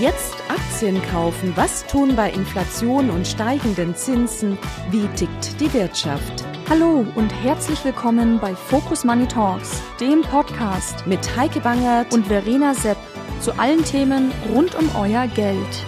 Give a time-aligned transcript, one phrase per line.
[0.00, 1.52] Jetzt Aktien kaufen.
[1.56, 4.56] Was tun bei Inflation und steigenden Zinsen?
[4.90, 6.42] Wie tickt die Wirtschaft?
[6.70, 12.72] Hallo und herzlich willkommen bei Focus Money Talks, dem Podcast mit Heike Bangert und Verena
[12.72, 12.96] Sepp
[13.42, 15.84] zu allen Themen rund um euer Geld.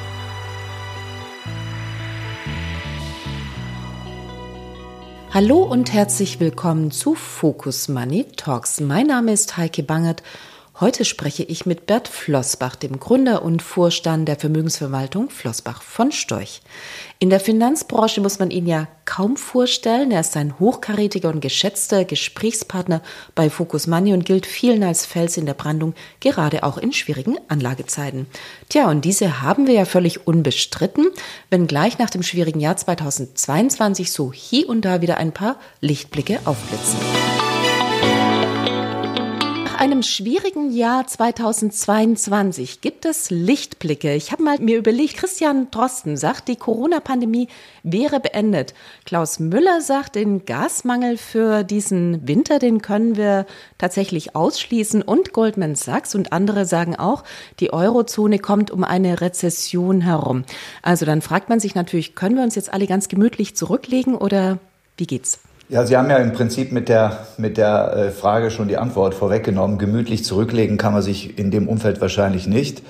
[5.32, 8.78] Hallo und herzlich willkommen zu Focus Money Talks.
[8.78, 10.22] Mein Name ist Heike Bangert
[10.82, 16.60] Heute spreche ich mit Bert Flossbach, dem Gründer und Vorstand der Vermögensverwaltung Flossbach von Storch.
[17.20, 20.10] In der Finanzbranche muss man ihn ja kaum vorstellen.
[20.10, 23.00] Er ist ein hochkarätiger und geschätzter Gesprächspartner
[23.36, 27.36] bei Focus Money und gilt vielen als Fels in der Brandung, gerade auch in schwierigen
[27.46, 28.26] Anlagezeiten.
[28.68, 31.06] Tja, und diese haben wir ja völlig unbestritten,
[31.48, 36.98] wenngleich nach dem schwierigen Jahr 2022 so hier und da wieder ein paar Lichtblicke aufblitzen
[39.82, 44.14] einem schwierigen Jahr 2022 gibt es Lichtblicke.
[44.14, 47.48] Ich habe mal mir überlegt, Christian Drosten sagt, die Corona-Pandemie
[47.82, 48.74] wäre beendet.
[49.06, 53.44] Klaus Müller sagt, den Gasmangel für diesen Winter, den können wir
[53.76, 55.02] tatsächlich ausschließen.
[55.02, 57.24] Und Goldman Sachs und andere sagen auch,
[57.58, 60.44] die Eurozone kommt um eine Rezession herum.
[60.82, 64.60] Also dann fragt man sich natürlich, können wir uns jetzt alle ganz gemütlich zurücklegen oder
[64.96, 65.40] wie geht's?
[65.68, 69.14] Ja, Sie haben ja im Prinzip mit der, mit der äh, Frage schon die Antwort
[69.14, 69.78] vorweggenommen.
[69.78, 72.82] Gemütlich zurücklegen kann man sich in dem Umfeld wahrscheinlich nicht.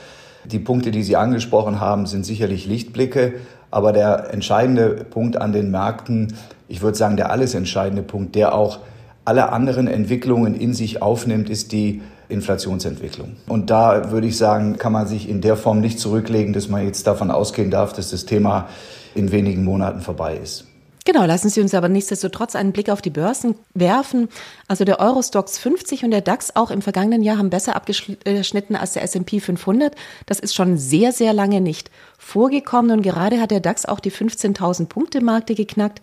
[0.45, 3.35] Die Punkte, die Sie angesprochen haben, sind sicherlich Lichtblicke.
[3.71, 6.35] Aber der entscheidende Punkt an den Märkten,
[6.69, 8.81] ich würde sagen, der alles entscheidende Punkt, der auch
[9.25, 13.37] alle anderen Entwicklungen in sich aufnimmt, ist die Inflationsentwicklung.
[13.47, 16.85] Und da würde ich sagen, kann man sich in der Form nicht zurücklegen, dass man
[16.85, 18.69] jetzt davon ausgehen darf, dass das Thema
[19.15, 20.67] in wenigen Monaten vorbei ist.
[21.05, 24.29] Genau, lassen Sie uns aber nichtsdestotrotz einen Blick auf die Börsen werfen.
[24.69, 28.93] Also der Eurostox 50 und der DAX auch im vergangenen Jahr haben besser abgeschnitten als
[28.93, 29.97] der S&P 500.
[30.27, 34.13] Das ist schon sehr, sehr lange nicht vorgekommen und gerade hat der DAX auch die
[34.13, 36.01] 15.000 Punkte Marke geknackt.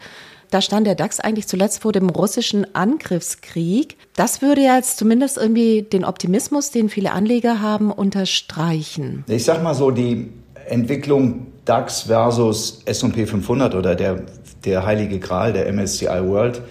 [0.52, 3.98] Da stand der DAX eigentlich zuletzt vor dem russischen Angriffskrieg.
[4.16, 9.24] Das würde ja jetzt zumindest irgendwie den Optimismus, den viele Anleger haben, unterstreichen.
[9.28, 10.34] Ich sag mal so, die
[10.68, 14.24] Entwicklung DAX versus S&P 500 oder der
[14.66, 16.62] der heilige Gral, der MSCI World.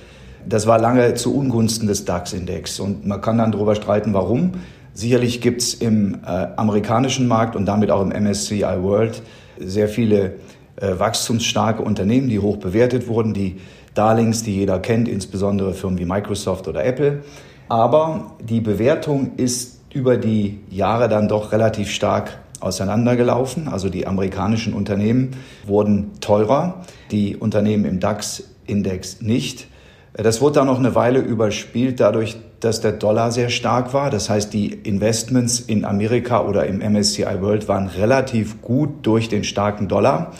[0.46, 2.80] Das war lange zu Ungunsten des DAX-Index.
[2.80, 4.52] Und man kann dann darüber streiten, warum.
[4.94, 9.22] Sicherlich gibt es im äh, amerikanischen Markt und damit auch im MSCI World
[9.58, 10.34] sehr viele
[10.76, 13.60] äh, wachstumsstarke Unternehmen, die hoch bewertet wurden, die
[13.94, 17.22] Darlings, die jeder kennt, insbesondere Firmen wie Microsoft oder Apple.
[17.68, 23.68] Aber die Bewertung ist über die Jahre dann doch relativ stark auseinandergelaufen.
[23.68, 25.30] Also die amerikanischen Unternehmen
[25.66, 29.68] wurden teurer, die Unternehmen im DAX-Index nicht.
[30.12, 34.10] Das wurde dann noch eine Weile überspielt dadurch, dass der Dollar sehr stark war.
[34.10, 39.44] Das heißt, die Investments in Amerika oder im MSCI World waren relativ gut durch den
[39.44, 40.32] starken Dollar.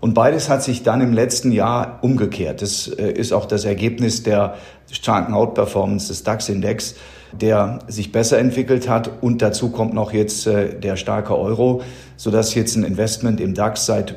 [0.00, 2.62] Und beides hat sich dann im letzten Jahr umgekehrt.
[2.62, 4.54] Das äh, ist auch das Ergebnis der
[4.90, 6.94] starken Outperformance des DAX-Index
[7.32, 9.10] der sich besser entwickelt hat.
[9.20, 11.82] Und dazu kommt noch jetzt äh, der starke Euro,
[12.16, 14.16] sodass jetzt ein Investment im DAX seit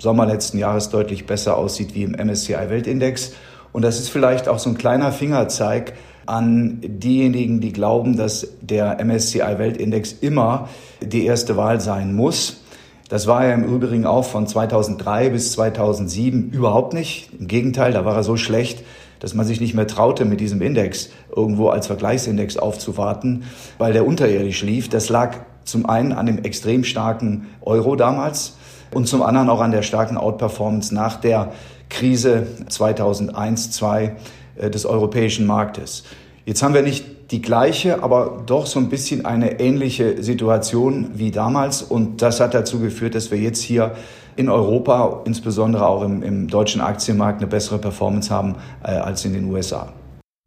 [0.00, 3.32] Sommer letzten Jahres deutlich besser aussieht wie im MSCI Weltindex.
[3.72, 5.94] Und das ist vielleicht auch so ein kleiner Fingerzeig
[6.26, 10.68] an diejenigen, die glauben, dass der MSCI Weltindex immer
[11.00, 12.62] die erste Wahl sein muss.
[13.08, 17.30] Das war er im Übrigen auch von 2003 bis 2007 überhaupt nicht.
[17.38, 18.84] Im Gegenteil, da war er so schlecht,
[19.20, 23.44] dass man sich nicht mehr traute, mit diesem Index irgendwo als Vergleichsindex aufzuwarten,
[23.78, 24.88] weil der unterirdisch lief.
[24.88, 28.56] Das lag zum einen an dem extrem starken Euro damals
[28.92, 31.52] und zum anderen auch an der starken Outperformance nach der
[31.88, 34.16] Krise 2001, 2002
[34.58, 36.04] äh, des europäischen Marktes.
[36.44, 41.30] Jetzt haben wir nicht die gleiche, aber doch so ein bisschen eine ähnliche Situation wie
[41.30, 41.82] damals.
[41.82, 43.92] Und das hat dazu geführt, dass wir jetzt hier
[44.38, 48.54] in Europa, insbesondere auch im, im deutschen Aktienmarkt, eine bessere Performance haben
[48.84, 49.92] äh, als in den USA.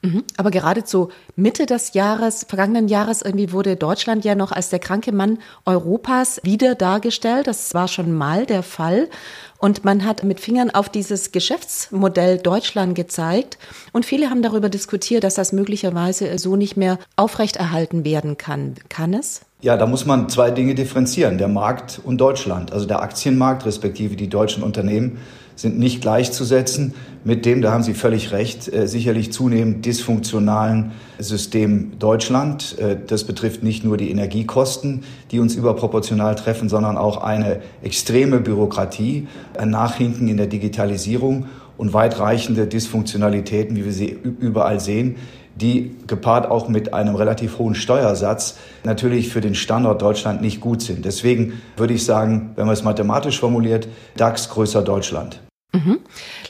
[0.01, 0.23] Mhm.
[0.37, 4.79] Aber gerade zu Mitte des Jahres, vergangenen Jahres, irgendwie wurde Deutschland ja noch als der
[4.79, 7.47] kranke Mann Europas wieder dargestellt.
[7.47, 9.09] Das war schon mal der Fall.
[9.57, 13.59] Und man hat mit Fingern auf dieses Geschäftsmodell Deutschland gezeigt.
[13.91, 18.75] Und viele haben darüber diskutiert, dass das möglicherweise so nicht mehr aufrechterhalten werden kann.
[18.87, 19.41] Kann es?
[19.63, 22.73] Ja, da muss man zwei Dinge differenzieren, der Markt und Deutschland.
[22.73, 25.19] Also der Aktienmarkt respektive die deutschen Unternehmen
[25.55, 31.91] sind nicht gleichzusetzen mit dem, da haben Sie völlig recht, äh, sicherlich zunehmend dysfunktionalen System
[31.99, 32.79] Deutschland.
[32.79, 38.39] Äh, das betrifft nicht nur die Energiekosten, die uns überproportional treffen, sondern auch eine extreme
[38.39, 41.45] Bürokratie, ein Nachhinken in der Digitalisierung
[41.77, 45.17] und weitreichende Dysfunktionalitäten, wie wir sie überall sehen,
[45.55, 50.81] die gepaart auch mit einem relativ hohen Steuersatz natürlich für den Standort Deutschland nicht gut
[50.81, 51.05] sind.
[51.05, 53.87] Deswegen würde ich sagen, wenn man es mathematisch formuliert,
[54.17, 55.39] DAX größer Deutschland.
[55.73, 55.99] Mhm.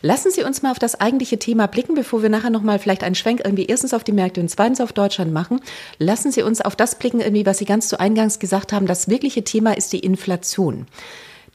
[0.01, 3.13] Lassen Sie uns mal auf das eigentliche Thema blicken, bevor wir nachher nochmal vielleicht einen
[3.13, 5.59] Schwenk irgendwie erstens auf die Märkte und zweitens auf Deutschland machen.
[5.99, 8.87] Lassen Sie uns auf das blicken, irgendwie, was Sie ganz zu Eingangs gesagt haben.
[8.87, 10.87] Das wirkliche Thema ist die Inflation.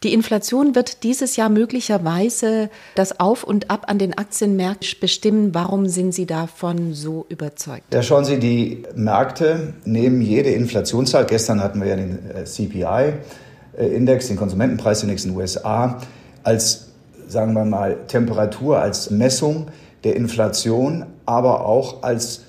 [0.06, 5.53] Die Inflation wird dieses Jahr möglicherweise das Auf und Ab an den Aktienmärkten bestimmen.
[5.53, 7.82] Warum sind Sie davon so überzeugt?
[7.91, 11.26] Da schauen Sie, die Märkte nehmen jede Inflationszahl.
[11.26, 15.99] Gestern hatten wir ja den äh, CPI-Index, den Konsumentenpreisindex in den USA,
[16.44, 16.87] als
[17.26, 19.67] sagen wir mal, Temperatur als Messung
[20.05, 22.43] der Inflation, aber auch als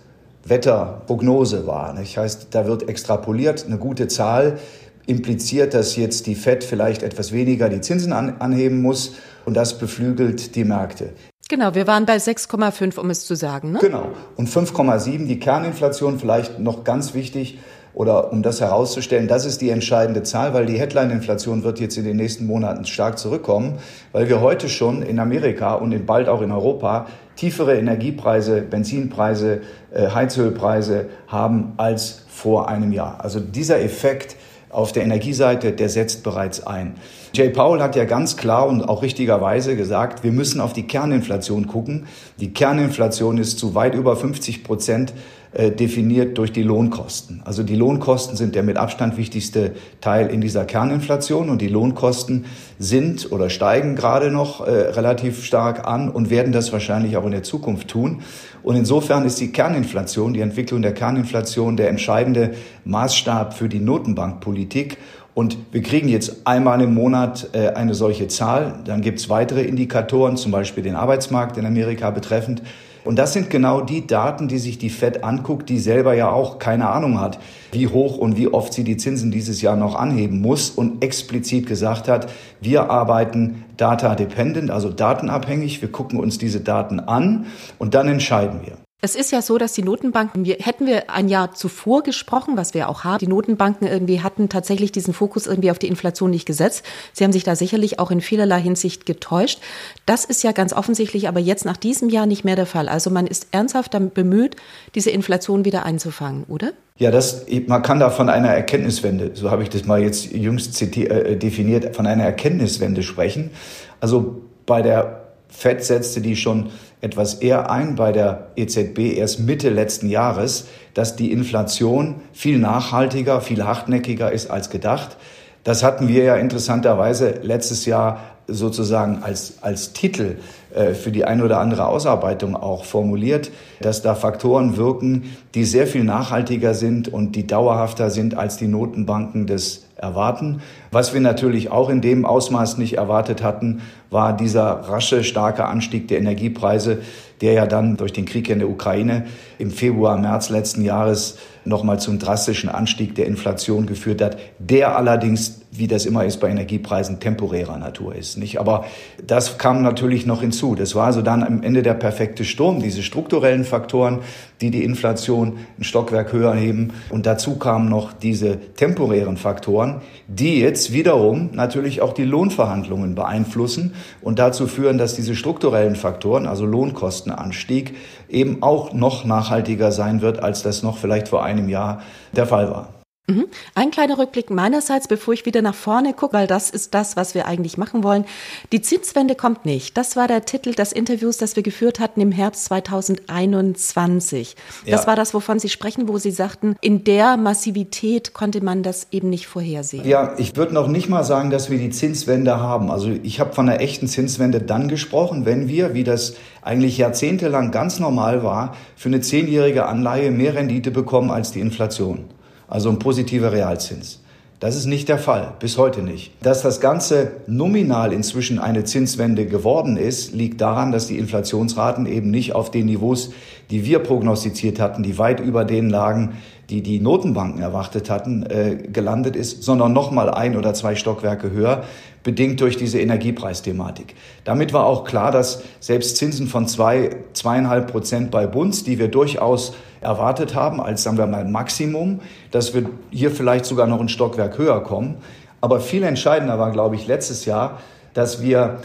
[0.45, 1.95] Wetterprognose wahr.
[1.98, 4.60] Das heißt, da wird extrapoliert, eine gute Zahl
[5.07, 9.15] impliziert, dass jetzt die Fed vielleicht etwas weniger die Zinsen an, anheben muss
[9.45, 11.13] und das beflügelt die Märkte.
[11.50, 13.71] Genau, wir waren bei 6,5, um es zu sagen.
[13.71, 13.80] Ne?
[13.80, 14.09] Genau.
[14.36, 17.57] Und 5,7, die Kerninflation, vielleicht noch ganz wichtig,
[17.98, 22.03] oder um das herauszustellen, das ist die entscheidende Zahl, weil die Headline-Inflation wird jetzt in
[22.03, 23.80] den nächsten Monaten stark zurückkommen,
[24.12, 27.07] weil wir heute schon in Amerika und bald auch in Europa
[27.38, 29.62] tiefere Energiepreise, Benzinpreise,
[29.92, 33.18] äh, Heizölpreise haben als vor einem Jahr.
[33.24, 34.36] Also dieser Effekt
[34.69, 36.96] auf der Energieseite, der setzt bereits ein.
[37.34, 41.68] Jay Powell hat ja ganz klar und auch richtigerweise gesagt, wir müssen auf die Kerninflation
[41.68, 42.08] gucken.
[42.40, 45.14] Die Kerninflation ist zu weit über 50 Prozent
[45.57, 47.42] definiert durch die Lohnkosten.
[47.44, 52.45] Also die Lohnkosten sind der mit Abstand wichtigste Teil in dieser Kerninflation und die Lohnkosten
[52.77, 57.31] sind oder steigen gerade noch äh, relativ stark an und werden das wahrscheinlich auch in
[57.31, 58.21] der Zukunft tun.
[58.62, 62.53] Und insofern ist die Kerninflation, die Entwicklung der Kerninflation der entscheidende
[62.86, 64.98] Maßstab für die Notenbankpolitik.
[65.33, 68.80] Und wir kriegen jetzt einmal im Monat äh, eine solche Zahl.
[68.86, 72.62] Dann gibt es weitere Indikatoren, zum Beispiel den Arbeitsmarkt in Amerika betreffend.
[73.07, 76.59] Und das sind genau die Daten, die sich die Fed anguckt, die selber ja auch
[76.59, 77.39] keine Ahnung hat,
[77.71, 81.68] wie hoch und wie oft sie die Zinsen dieses Jahr noch anheben muss und explizit
[81.68, 85.81] gesagt hat, wir arbeiten data dependent, also datenabhängig.
[85.81, 87.45] Wir gucken uns diese Daten an
[87.80, 88.87] und dann entscheiden wir.
[89.00, 92.74] Es ist ja so, dass die Notenbanken, wir, hätten wir ein Jahr zuvor gesprochen, was
[92.74, 96.48] wir auch haben, die Notenbanken irgendwie hatten tatsächlich diesen Fokus irgendwie auf die Inflation nicht
[96.48, 96.84] gesetzt.
[97.14, 99.60] Sie haben sich da sicherlich auch in vielerlei Hinsicht getäuscht.
[100.08, 102.90] Das ist ja ganz offensichtlich aber jetzt nach diesem Jahr nicht mehr der Fall.
[102.90, 104.56] Also man ist ernsthaft damit bemüht,
[104.96, 106.72] diese Inflation wieder einzufangen, oder?
[106.98, 110.82] Ja, das, man kann da von einer Erkenntniswende, so habe ich das mal jetzt jüngst
[110.82, 113.52] äh, definiert, von einer Erkenntniswende sprechen.
[114.00, 116.72] Also bei der FED setzte die schon
[117.02, 123.42] etwas eher ein bei der EZB erst Mitte letzten Jahres, dass die Inflation viel nachhaltiger,
[123.42, 125.18] viel hartnäckiger ist als gedacht.
[125.64, 130.38] Das hatten wir ja interessanterweise letztes Jahr sozusagen als, als Titel
[130.74, 133.52] äh, für die ein oder andere Ausarbeitung auch formuliert,
[133.82, 138.68] dass da Faktoren wirken, die sehr viel nachhaltiger sind und die dauerhafter sind als die
[138.68, 140.62] Notenbanken des erwarten.
[140.98, 146.08] Was wir natürlich auch in dem Ausmaß nicht erwartet hatten, war dieser rasche, starke Anstieg
[146.08, 147.04] der Energiepreise,
[147.40, 149.28] der ja dann durch den Krieg in der Ukraine
[149.60, 155.62] im Februar, März letzten Jahres nochmal zum drastischen Anstieg der Inflation geführt hat, der allerdings,
[155.77, 158.38] wie das immer ist bei Energiepreisen, temporärer Natur ist.
[158.38, 158.59] Nicht?
[158.59, 158.85] Aber
[159.25, 160.75] das kam natürlich noch hinzu.
[160.75, 164.19] Das war also dann am Ende der perfekte Sturm, diese strukturellen Faktoren,
[164.62, 166.94] die die Inflation ein Stockwerk höher heben.
[167.09, 173.93] Und dazu kamen noch diese temporären Faktoren, die jetzt wiederum natürlich auch die Lohnverhandlungen beeinflussen
[174.22, 177.96] und dazu führen, dass diese strukturellen Faktoren, also Lohnkostenanstieg,
[178.29, 182.01] eben auch noch nachhaltiger sein wird, als das noch vielleicht vor einem Jahr
[182.36, 182.97] der Fall war.
[183.29, 183.48] Mhm.
[183.75, 187.36] Ein kleiner Rückblick meinerseits, bevor ich wieder nach vorne gucke, weil das ist das, was
[187.36, 188.24] wir eigentlich machen wollen.
[188.72, 189.98] Die Zinswende kommt nicht.
[189.98, 194.55] Das war der Titel des Interviews, das wir geführt hatten im Herbst 2021.
[194.86, 194.96] Ja.
[194.96, 199.07] Das war das, wovon Sie sprechen, wo Sie sagten, in der Massivität konnte man das
[199.12, 200.07] eben nicht vorhersehen.
[200.07, 202.89] Ja, ich würde noch nicht mal sagen, dass wir die Zinswende haben.
[202.89, 207.72] Also ich habe von einer echten Zinswende dann gesprochen, wenn wir, wie das eigentlich jahrzehntelang
[207.72, 212.29] ganz normal war, für eine zehnjährige Anleihe mehr Rendite bekommen als die Inflation
[212.67, 214.21] also ein positiver Realzins.
[214.59, 216.31] Das ist nicht der Fall, bis heute nicht.
[216.41, 222.31] Dass das Ganze nominal inzwischen eine Zinswende geworden ist, liegt daran, dass die Inflationsraten eben
[222.31, 223.33] nicht auf den Niveaus,
[223.69, 226.39] die wir prognostiziert hatten, die weit über den lagen,
[226.71, 231.83] die die Notenbanken erwartet hatten, äh, gelandet ist, sondern nochmal ein oder zwei Stockwerke höher,
[232.24, 234.15] bedingt durch diese Energiepreisthematik.
[234.43, 239.07] Damit war auch klar, dass selbst Zinsen von zwei, zweieinhalb Prozent bei Bunds, die wir
[239.07, 239.75] durchaus
[240.08, 242.22] erwartet haben, als sagen wir mal Maximum,
[242.52, 245.16] dass wir hier vielleicht sogar noch ein Stockwerk höher kommen.
[245.60, 247.80] Aber viel entscheidender war, glaube ich, letztes Jahr,
[248.14, 248.80] dass wir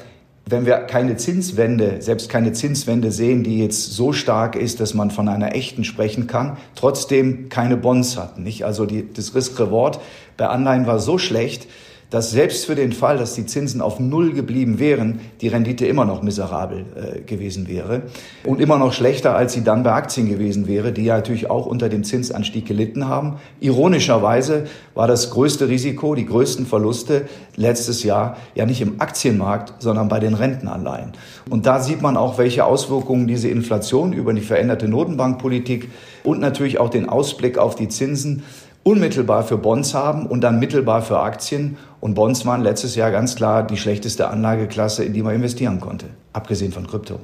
[0.45, 5.13] wenn wir keine Zinswende, selbst keine Zinswende sehen, die jetzt so stark ist, dass man
[5.13, 8.43] von einer echten sprechen kann, trotzdem keine Bonds hatten.
[8.43, 8.65] Nicht?
[8.65, 10.01] Also die, das Risk-Reward
[10.37, 11.69] bei Anleihen war so schlecht,
[12.13, 16.05] dass selbst für den Fall, dass die Zinsen auf Null geblieben wären, die Rendite immer
[16.05, 18.03] noch miserabel äh, gewesen wäre
[18.45, 21.65] und immer noch schlechter, als sie dann bei Aktien gewesen wäre, die ja natürlich auch
[21.65, 23.39] unter dem Zinsanstieg gelitten haben.
[23.61, 24.65] Ironischerweise
[24.95, 27.23] war das größte Risiko, die größten Verluste
[27.57, 31.13] letztes Jahr ja nicht im Aktienmarkt, sondern bei den Rentenanleihen.
[31.49, 35.91] Und da sieht man auch, welche Auswirkungen diese Inflation über die veränderte Notenbankpolitik
[36.25, 38.43] und natürlich auch den Ausblick auf die Zinsen
[38.85, 41.77] unmittelbar für Bonds haben und dann mittelbar für Aktien.
[42.03, 46.07] Und Bonds waren letztes Jahr ganz klar die schlechteste Anlageklasse, in die man investieren konnte,
[46.33, 47.21] abgesehen von Krypto.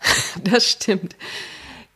[0.44, 1.14] Das stimmt.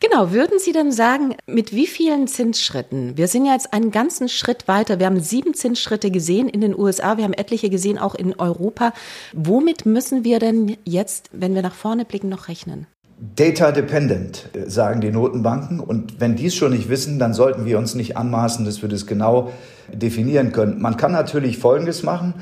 [0.00, 3.16] Genau, würden Sie denn sagen, mit wie vielen Zinsschritten?
[3.16, 4.98] Wir sind ja jetzt einen ganzen Schritt weiter.
[4.98, 8.92] Wir haben sieben Zinsschritte gesehen in den USA, wir haben etliche gesehen auch in Europa.
[9.32, 12.86] Womit müssen wir denn jetzt, wenn wir nach vorne blicken, noch rechnen?
[13.18, 15.80] Data dependent, äh, sagen die Notenbanken.
[15.80, 18.88] Und wenn die es schon nicht wissen, dann sollten wir uns nicht anmaßen, dass wir
[18.88, 19.50] das genau
[19.92, 20.80] definieren können.
[20.80, 22.34] Man kann natürlich Folgendes machen,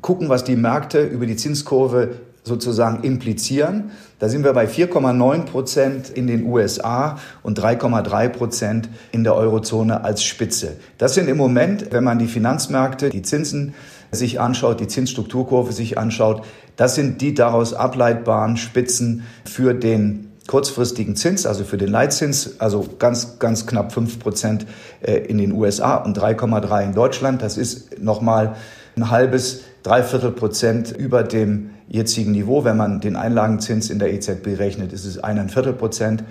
[0.00, 2.10] gucken, was die Märkte über die Zinskurve
[2.42, 3.90] sozusagen implizieren.
[4.18, 10.04] Da sind wir bei 4,9 Prozent in den USA und 3,3 Prozent in der Eurozone
[10.04, 10.76] als Spitze.
[10.96, 13.74] Das sind im Moment, wenn man die Finanzmärkte, die Zinsen
[14.12, 16.44] sich anschaut, die Zinsstrukturkurve sich anschaut,
[16.76, 22.84] das sind die daraus ableitbaren Spitzen für den kurzfristigen Zins, also für den Leitzins, also
[22.98, 24.66] ganz, ganz knapp fünf Prozent
[25.00, 27.42] äh, in den USA und 3,3 in Deutschland.
[27.42, 28.56] Das ist nochmal
[28.96, 32.64] ein halbes, dreiviertel Prozent über dem jetzigen Niveau.
[32.64, 36.24] Wenn man den Einlagenzins in der EZB rechnet, ist es eineinviertel Prozent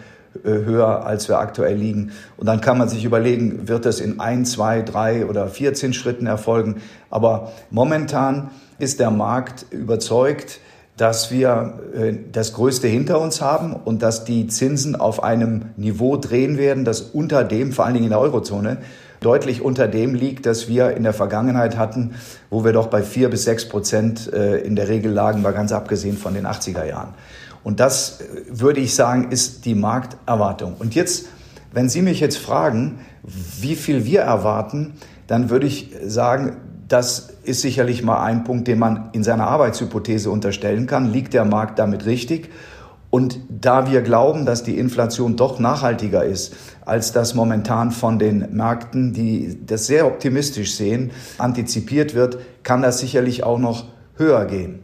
[0.43, 2.11] höher, als wir aktuell liegen.
[2.37, 6.27] Und dann kann man sich überlegen, wird das in ein, zwei, drei oder vier Zinsschritten
[6.27, 6.77] erfolgen.
[7.09, 10.59] Aber momentan ist der Markt überzeugt,
[10.97, 16.17] dass wir äh, das Größte hinter uns haben und dass die Zinsen auf einem Niveau
[16.17, 18.77] drehen werden, das unter dem, vor allen Dingen in der Eurozone,
[19.21, 22.15] deutlich unter dem liegt, das wir in der Vergangenheit hatten,
[22.49, 25.71] wo wir doch bei vier bis sechs Prozent äh, in der Regel lagen, mal ganz
[25.71, 27.13] abgesehen von den 80er Jahren.
[27.63, 30.75] Und das, äh, würde ich sagen, ist die Markterwartung.
[30.79, 31.27] Und jetzt,
[31.73, 34.93] wenn Sie mich jetzt fragen, wie viel wir erwarten,
[35.27, 40.31] dann würde ich sagen, das ist sicherlich mal ein Punkt, den man in seiner Arbeitshypothese
[40.31, 41.11] unterstellen kann.
[41.11, 42.49] Liegt der Markt damit richtig?
[43.11, 48.55] Und da wir glauben, dass die Inflation doch nachhaltiger ist, als das momentan von den
[48.55, 53.85] Märkten, die das sehr optimistisch sehen, antizipiert wird, kann das sicherlich auch noch
[54.15, 54.79] höher gehen.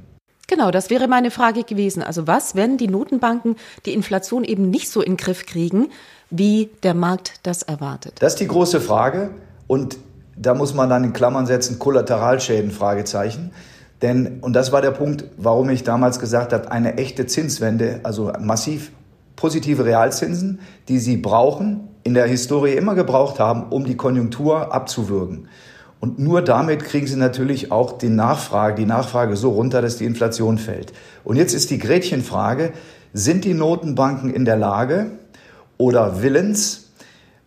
[0.47, 2.03] Genau, das wäre meine Frage gewesen.
[2.03, 5.89] Also was, wenn die Notenbanken die Inflation eben nicht so in den Griff kriegen,
[6.29, 8.13] wie der Markt das erwartet?
[8.19, 9.31] Das ist die große Frage.
[9.67, 9.97] Und
[10.35, 13.51] da muss man dann in Klammern setzen, Kollateralschäden, Fragezeichen.
[14.01, 18.31] Denn, und das war der Punkt, warum ich damals gesagt habe, eine echte Zinswende, also
[18.39, 18.91] massiv
[19.35, 25.47] positive Realzinsen, die Sie brauchen, in der Historie immer gebraucht haben, um die Konjunktur abzuwürgen.
[25.99, 30.05] Und nur damit kriegen Sie natürlich auch die Nachfrage, die Nachfrage so runter, dass die
[30.05, 30.93] Inflation fällt.
[31.23, 32.73] Und jetzt ist die Gretchenfrage,
[33.13, 35.11] sind die Notenbanken in der Lage
[35.77, 36.91] oder willens,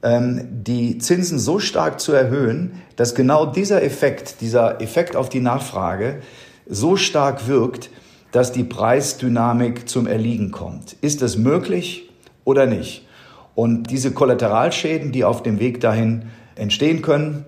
[0.02, 5.40] ähm, die Zinsen so stark zu erhöhen, dass genau dieser Effekt, dieser Effekt auf die
[5.40, 6.20] Nachfrage
[6.66, 7.90] so stark wirkt,
[8.32, 10.96] dass die Preisdynamik zum Erliegen kommt.
[11.00, 12.10] Ist das möglich
[12.44, 13.06] oder nicht?
[13.54, 17.46] Und diese Kollateralschäden, die auf dem Weg dahin entstehen können,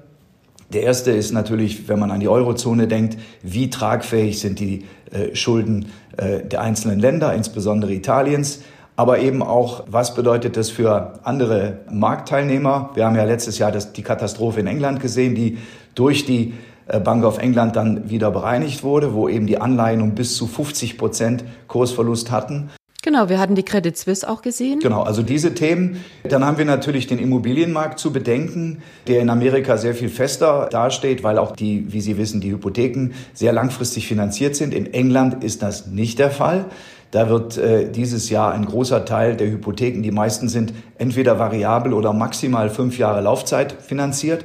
[0.73, 5.35] der erste ist natürlich, wenn man an die Eurozone denkt, wie tragfähig sind die äh,
[5.35, 5.87] Schulden
[6.17, 8.61] äh, der einzelnen Länder, insbesondere Italiens
[9.01, 12.91] aber eben auch, was bedeutet das für andere Marktteilnehmer?
[12.93, 15.57] Wir haben ja letztes Jahr das, die Katastrophe in England gesehen, die
[15.95, 16.53] durch die
[16.87, 20.47] äh, Bank of England dann wieder bereinigt wurde, wo eben die Anleihen um bis zu
[20.47, 22.69] 50 Prozent Kursverlust hatten.
[23.03, 24.81] Genau, wir hatten die Credit Suisse auch gesehen.
[24.81, 26.05] Genau, also diese Themen.
[26.29, 31.23] Dann haben wir natürlich den Immobilienmarkt zu bedenken, der in Amerika sehr viel fester dasteht,
[31.23, 34.75] weil auch die, wie Sie wissen, die Hypotheken sehr langfristig finanziert sind.
[34.75, 36.67] In England ist das nicht der Fall.
[37.11, 41.93] Da wird äh, dieses Jahr ein großer Teil der Hypotheken, die meisten sind entweder variabel
[41.93, 44.45] oder maximal fünf Jahre Laufzeit finanziert.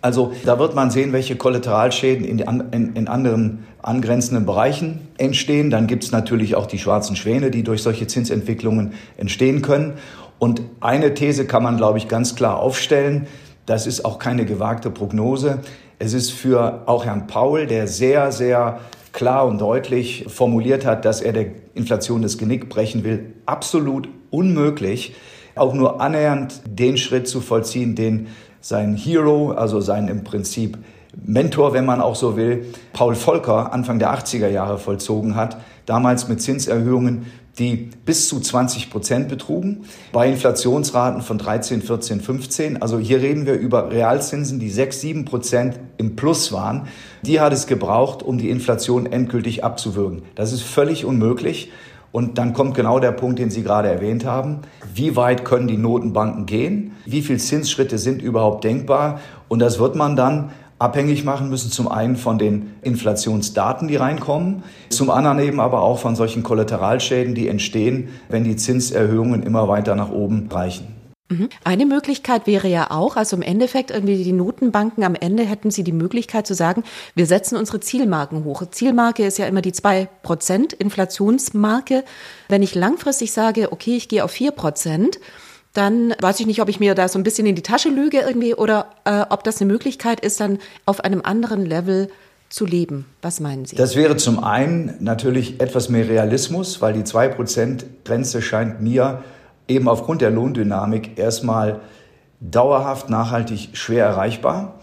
[0.00, 5.70] Also da wird man sehen, welche Kollateralschäden in, in, in anderen angrenzenden Bereichen entstehen.
[5.70, 9.94] Dann gibt es natürlich auch die schwarzen Schwäne, die durch solche Zinsentwicklungen entstehen können.
[10.38, 13.26] Und eine These kann man, glaube ich, ganz klar aufstellen.
[13.64, 15.60] Das ist auch keine gewagte Prognose.
[15.98, 18.80] Es ist für auch Herrn Paul, der sehr, sehr
[19.12, 25.14] klar und deutlich formuliert hat, dass er der Inflation das Genick brechen will, absolut unmöglich,
[25.54, 28.26] auch nur annähernd den Schritt zu vollziehen, den
[28.60, 30.76] sein Hero, also sein im Prinzip
[31.24, 35.56] Mentor, wenn man auch so will, Paul Volcker Anfang der 80er Jahre vollzogen hat,
[35.86, 37.26] damals mit Zinserhöhungen,
[37.58, 42.82] die bis zu 20 Prozent betrugen, bei Inflationsraten von 13, 14, 15.
[42.82, 46.88] Also hier reden wir über Realzinsen, die 6, 7 Prozent im Plus waren.
[47.22, 50.22] Die hat es gebraucht, um die Inflation endgültig abzuwürgen.
[50.34, 51.72] Das ist völlig unmöglich.
[52.12, 54.60] Und dann kommt genau der Punkt, den Sie gerade erwähnt haben.
[54.94, 56.92] Wie weit können die Notenbanken gehen?
[57.04, 59.20] Wie viele Zinsschritte sind überhaupt denkbar?
[59.48, 64.62] Und das wird man dann abhängig machen müssen, zum einen von den Inflationsdaten, die reinkommen,
[64.90, 69.94] zum anderen eben aber auch von solchen Kollateralschäden, die entstehen, wenn die Zinserhöhungen immer weiter
[69.94, 70.96] nach oben reichen.
[71.28, 71.48] Mhm.
[71.64, 75.82] Eine Möglichkeit wäre ja auch, also im Endeffekt irgendwie die Notenbanken am Ende hätten sie
[75.82, 76.84] die Möglichkeit zu sagen,
[77.16, 78.62] wir setzen unsere Zielmarken hoch.
[78.70, 82.04] Zielmarke ist ja immer die zwei Prozent Inflationsmarke.
[82.48, 85.18] Wenn ich langfristig sage, okay, ich gehe auf vier Prozent,
[85.76, 88.20] dann weiß ich nicht, ob ich mir da so ein bisschen in die Tasche lüge
[88.20, 92.08] irgendwie oder äh, ob das eine Möglichkeit ist, dann auf einem anderen Level
[92.48, 93.06] zu leben.
[93.22, 93.76] Was meinen Sie?
[93.76, 99.22] Das wäre zum einen natürlich etwas mehr Realismus, weil die 2%-Grenze scheint mir
[99.68, 101.80] eben aufgrund der Lohndynamik erstmal
[102.40, 104.78] dauerhaft nachhaltig schwer erreichbar.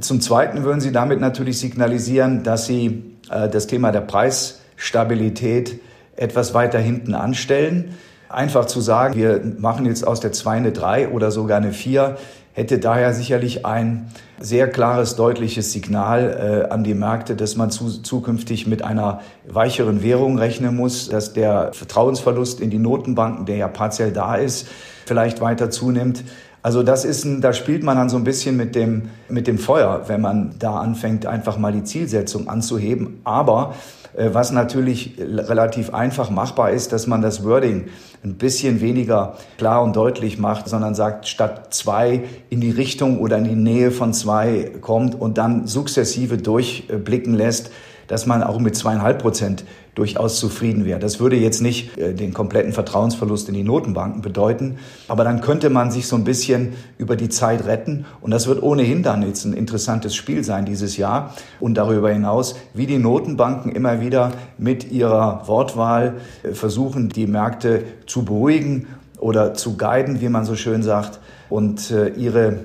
[0.00, 5.80] Zum Zweiten würden Sie damit natürlich signalisieren, dass Sie äh, das Thema der Preisstabilität
[6.14, 7.96] etwas weiter hinten anstellen.
[8.28, 12.16] Einfach zu sagen, wir machen jetzt aus der 2 eine 3 oder sogar eine 4,
[12.52, 18.02] hätte daher sicherlich ein sehr klares, deutliches Signal äh, an die Märkte, dass man zu,
[18.02, 23.68] zukünftig mit einer weicheren Währung rechnen muss, dass der Vertrauensverlust in die Notenbanken, der ja
[23.68, 24.68] partiell da ist,
[25.06, 26.24] vielleicht weiter zunimmt.
[26.68, 29.56] Also das ist ein, da spielt man dann so ein bisschen mit dem, mit dem
[29.56, 33.22] Feuer, wenn man da anfängt, einfach mal die Zielsetzung anzuheben.
[33.24, 33.74] Aber
[34.14, 37.86] äh, was natürlich relativ einfach machbar ist, dass man das Wording
[38.22, 43.38] ein bisschen weniger klar und deutlich macht, sondern sagt, statt zwei in die Richtung oder
[43.38, 47.70] in die Nähe von zwei kommt und dann sukzessive durchblicken lässt,
[48.08, 49.64] dass man auch mit zweieinhalb Prozent
[49.98, 51.00] durchaus zufrieden wäre.
[51.00, 54.78] Das würde jetzt nicht äh, den kompletten Vertrauensverlust in die Notenbanken bedeuten,
[55.08, 58.62] aber dann könnte man sich so ein bisschen über die Zeit retten und das wird
[58.62, 63.72] ohnehin dann jetzt ein interessantes Spiel sein dieses Jahr und darüber hinaus, wie die Notenbanken
[63.72, 68.86] immer wieder mit ihrer Wortwahl äh, versuchen, die Märkte zu beruhigen
[69.18, 71.18] oder zu guiden, wie man so schön sagt,
[71.50, 72.60] und äh, ihre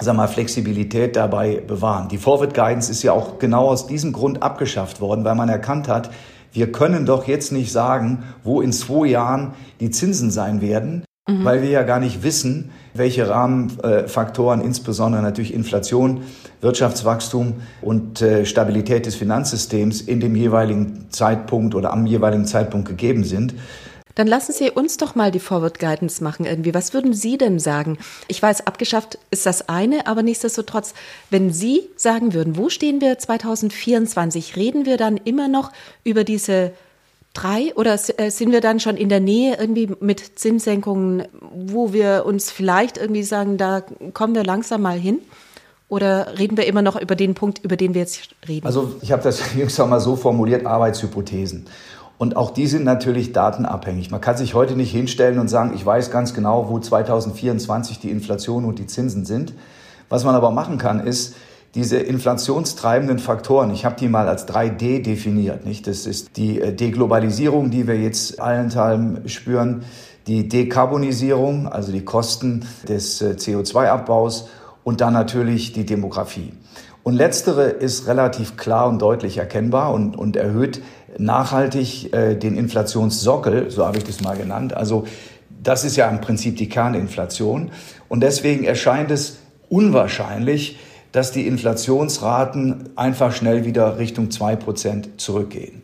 [0.00, 2.08] sag mal, Flexibilität dabei bewahren.
[2.08, 5.88] Die Forward Guidance ist ja auch genau aus diesem Grund abgeschafft worden, weil man erkannt
[5.88, 6.10] hat,
[6.52, 11.44] wir können doch jetzt nicht sagen, wo in zwei Jahren die Zinsen sein werden, mhm.
[11.44, 16.22] weil wir ja gar nicht wissen, welche Rahmenfaktoren, insbesondere natürlich Inflation,
[16.60, 23.24] Wirtschaftswachstum und äh, Stabilität des Finanzsystems in dem jeweiligen Zeitpunkt oder am jeweiligen Zeitpunkt gegeben
[23.24, 23.54] sind.
[24.14, 26.74] Dann lassen Sie uns doch mal die Forward Guidance machen irgendwie.
[26.74, 27.98] Was würden Sie denn sagen?
[28.28, 30.94] Ich weiß, abgeschafft ist das eine, aber nichtsdestotrotz,
[31.30, 35.72] wenn Sie sagen würden, wo stehen wir 2024, reden wir dann immer noch
[36.04, 36.72] über diese
[37.32, 42.24] drei oder äh, sind wir dann schon in der Nähe irgendwie mit Zinssenkungen, wo wir
[42.26, 45.20] uns vielleicht irgendwie sagen, da kommen wir langsam mal hin?
[45.88, 48.64] Oder reden wir immer noch über den Punkt, über den wir jetzt reden?
[48.64, 51.66] Also ich habe das jüngst mal so formuliert, Arbeitshypothesen.
[52.20, 54.10] Und auch die sind natürlich datenabhängig.
[54.10, 58.10] Man kann sich heute nicht hinstellen und sagen, ich weiß ganz genau, wo 2024 die
[58.10, 59.54] Inflation und die Zinsen sind.
[60.10, 61.34] Was man aber machen kann, ist,
[61.74, 65.64] diese inflationstreibenden Faktoren, ich habe die mal als 3D definiert.
[65.64, 65.86] Nicht?
[65.86, 69.84] Das ist die äh, Deglobalisierung, die wir jetzt allenthalben spüren,
[70.26, 74.50] die Dekarbonisierung, also die Kosten des äh, CO2-Abbaus
[74.84, 76.52] und dann natürlich die Demografie.
[77.02, 80.82] Und letztere ist relativ klar und deutlich erkennbar und, und erhöht
[81.20, 84.74] nachhaltig äh, den Inflationssockel, so habe ich das mal genannt.
[84.74, 85.04] Also
[85.62, 87.70] das ist ja im Prinzip die Kerninflation.
[88.08, 90.78] Und deswegen erscheint es unwahrscheinlich,
[91.12, 95.82] dass die Inflationsraten einfach schnell wieder Richtung zwei Prozent zurückgehen.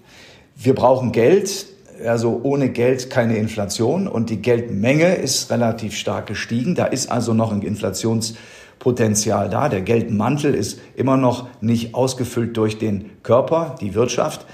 [0.56, 1.66] Wir brauchen Geld,
[2.04, 6.74] also ohne Geld keine Inflation und die Geldmenge ist relativ stark gestiegen.
[6.74, 9.68] Da ist also noch ein Inflationspotenzial da.
[9.68, 14.46] Der Geldmantel ist immer noch nicht ausgefüllt durch den Körper, die Wirtschaft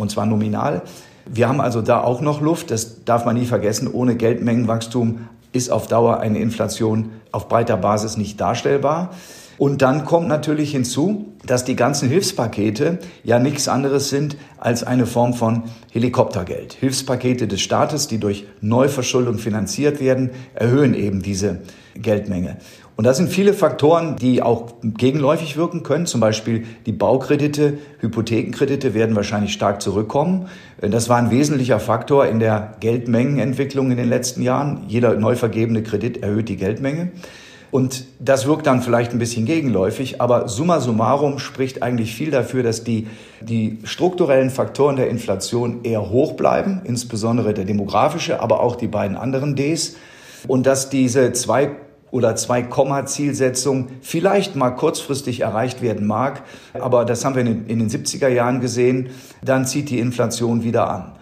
[0.00, 0.82] und zwar nominal.
[1.26, 3.88] Wir haben also da auch noch Luft, das darf man nie vergessen.
[3.92, 9.10] Ohne Geldmengenwachstum ist auf Dauer eine Inflation auf breiter Basis nicht darstellbar.
[9.58, 15.04] Und dann kommt natürlich hinzu, dass die ganzen Hilfspakete ja nichts anderes sind als eine
[15.04, 16.72] Form von Helikoptergeld.
[16.72, 21.60] Hilfspakete des Staates, die durch Neuverschuldung finanziert werden, erhöhen eben diese
[21.94, 22.56] Geldmenge.
[23.00, 26.04] Und das sind viele Faktoren, die auch gegenläufig wirken können.
[26.04, 30.48] Zum Beispiel die Baukredite, Hypothekenkredite werden wahrscheinlich stark zurückkommen.
[30.82, 34.82] Das war ein wesentlicher Faktor in der Geldmengenentwicklung in den letzten Jahren.
[34.86, 37.12] Jeder neu vergebene Kredit erhöht die Geldmenge.
[37.70, 42.62] Und das wirkt dann vielleicht ein bisschen gegenläufig, aber summa summarum spricht eigentlich viel dafür,
[42.62, 43.06] dass die,
[43.40, 49.16] die strukturellen Faktoren der Inflation eher hoch bleiben, insbesondere der demografische, aber auch die beiden
[49.16, 49.96] anderen Ds.
[50.48, 51.70] Und dass diese zwei
[52.10, 56.42] oder zwei Komma-Zielsetzung vielleicht mal kurzfristig erreicht werden mag,
[56.74, 59.10] aber das haben wir in den 70er Jahren gesehen,
[59.44, 61.12] dann zieht die Inflation wieder an.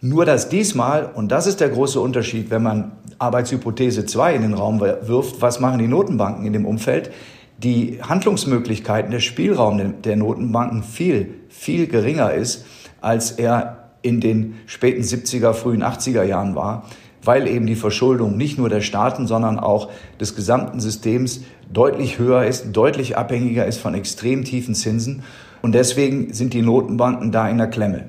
[0.00, 4.54] Nur dass diesmal, und das ist der große Unterschied, wenn man Arbeitshypothese 2 in den
[4.54, 7.12] Raum wirft, was machen die Notenbanken in dem Umfeld?
[7.58, 12.64] Die Handlungsmöglichkeiten, der Spielraum der Notenbanken viel, viel geringer ist,
[13.00, 16.84] als er in den späten 70er, frühen 80er Jahren war,
[17.24, 22.44] weil eben die Verschuldung nicht nur der Staaten, sondern auch des gesamten Systems deutlich höher
[22.44, 25.22] ist, deutlich abhängiger ist von extrem tiefen Zinsen.
[25.62, 28.06] Und deswegen sind die Notenbanken da in der Klemme.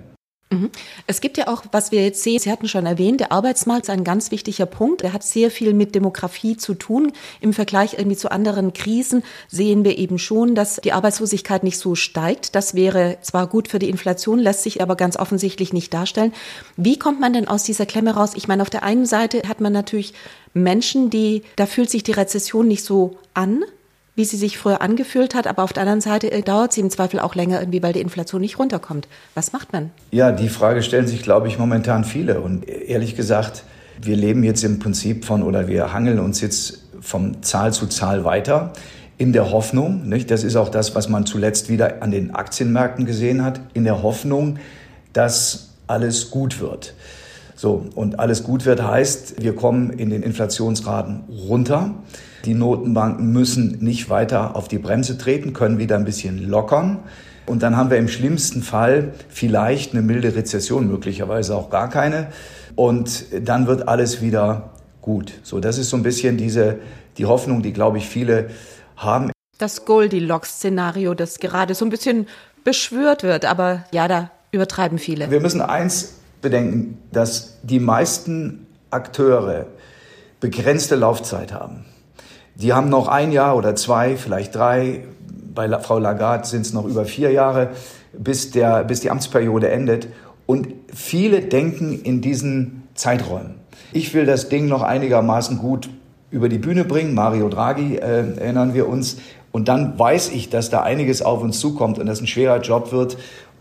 [0.53, 0.69] Mhm.
[1.07, 3.89] Es gibt ja auch, was wir jetzt sehen, Sie hatten schon erwähnt, der Arbeitsmarkt ist
[3.89, 5.01] ein ganz wichtiger Punkt.
[5.01, 7.11] Er hat sehr viel mit Demografie zu tun.
[7.41, 11.95] Im Vergleich irgendwie zu anderen Krisen sehen wir eben schon, dass die Arbeitslosigkeit nicht so
[11.95, 12.55] steigt.
[12.55, 16.33] Das wäre zwar gut für die Inflation, lässt sich aber ganz offensichtlich nicht darstellen.
[16.77, 18.31] Wie kommt man denn aus dieser Klemme raus?
[18.35, 20.13] Ich meine, auf der einen Seite hat man natürlich
[20.53, 23.63] Menschen, die, da fühlt sich die Rezession nicht so an
[24.15, 26.89] wie sie sich früher angefühlt hat, aber auf der anderen Seite äh, dauert sie im
[26.89, 29.08] Zweifel auch länger irgendwie, weil die Inflation nicht runterkommt.
[29.34, 29.91] Was macht man?
[30.12, 32.41] Ja, die Frage stellen sich, glaube ich, momentan viele.
[32.41, 33.63] Und ehrlich gesagt,
[34.02, 38.23] wir leben jetzt im Prinzip von oder wir hangeln uns jetzt von Zahl zu Zahl
[38.23, 38.73] weiter
[39.17, 40.32] in der Hoffnung, nicht?
[40.32, 44.02] das ist auch das, was man zuletzt wieder an den Aktienmärkten gesehen hat, in der
[44.02, 44.58] Hoffnung,
[45.13, 46.93] dass alles gut wird.
[47.56, 51.93] So, und alles gut wird heißt, wir kommen in den Inflationsraten runter.
[52.45, 56.99] Die Notenbanken müssen nicht weiter auf die Bremse treten, können wieder ein bisschen lockern.
[57.45, 62.27] Und dann haben wir im schlimmsten Fall vielleicht eine milde Rezession, möglicherweise auch gar keine.
[62.75, 65.34] Und dann wird alles wieder gut.
[65.43, 66.79] So, das ist so ein bisschen diese,
[67.17, 68.49] die Hoffnung, die, glaube ich, viele
[68.97, 69.32] haben.
[69.58, 72.27] Das Goldilocks-Szenario, das gerade so ein bisschen
[72.63, 73.45] beschwört wird.
[73.45, 75.29] Aber ja, da übertreiben viele.
[75.32, 79.67] Wir müssen eins bedenken, dass die meisten Akteure
[80.39, 81.86] begrenzte Laufzeit haben.
[82.55, 85.05] Die haben noch ein Jahr oder zwei, vielleicht drei.
[85.53, 87.71] Bei Frau Lagarde sind es noch über vier Jahre,
[88.13, 90.07] bis, der, bis die Amtsperiode endet.
[90.45, 93.55] Und viele denken in diesen Zeiträumen.
[93.91, 95.89] Ich will das Ding noch einigermaßen gut
[96.31, 97.13] über die Bühne bringen.
[97.13, 99.17] Mario Draghi äh, erinnern wir uns.
[99.51, 102.91] Und dann weiß ich, dass da einiges auf uns zukommt und das ein schwerer Job
[102.91, 103.17] wird.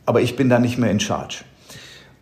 [0.06, 1.44] Aber ich bin da nicht mehr in Charge.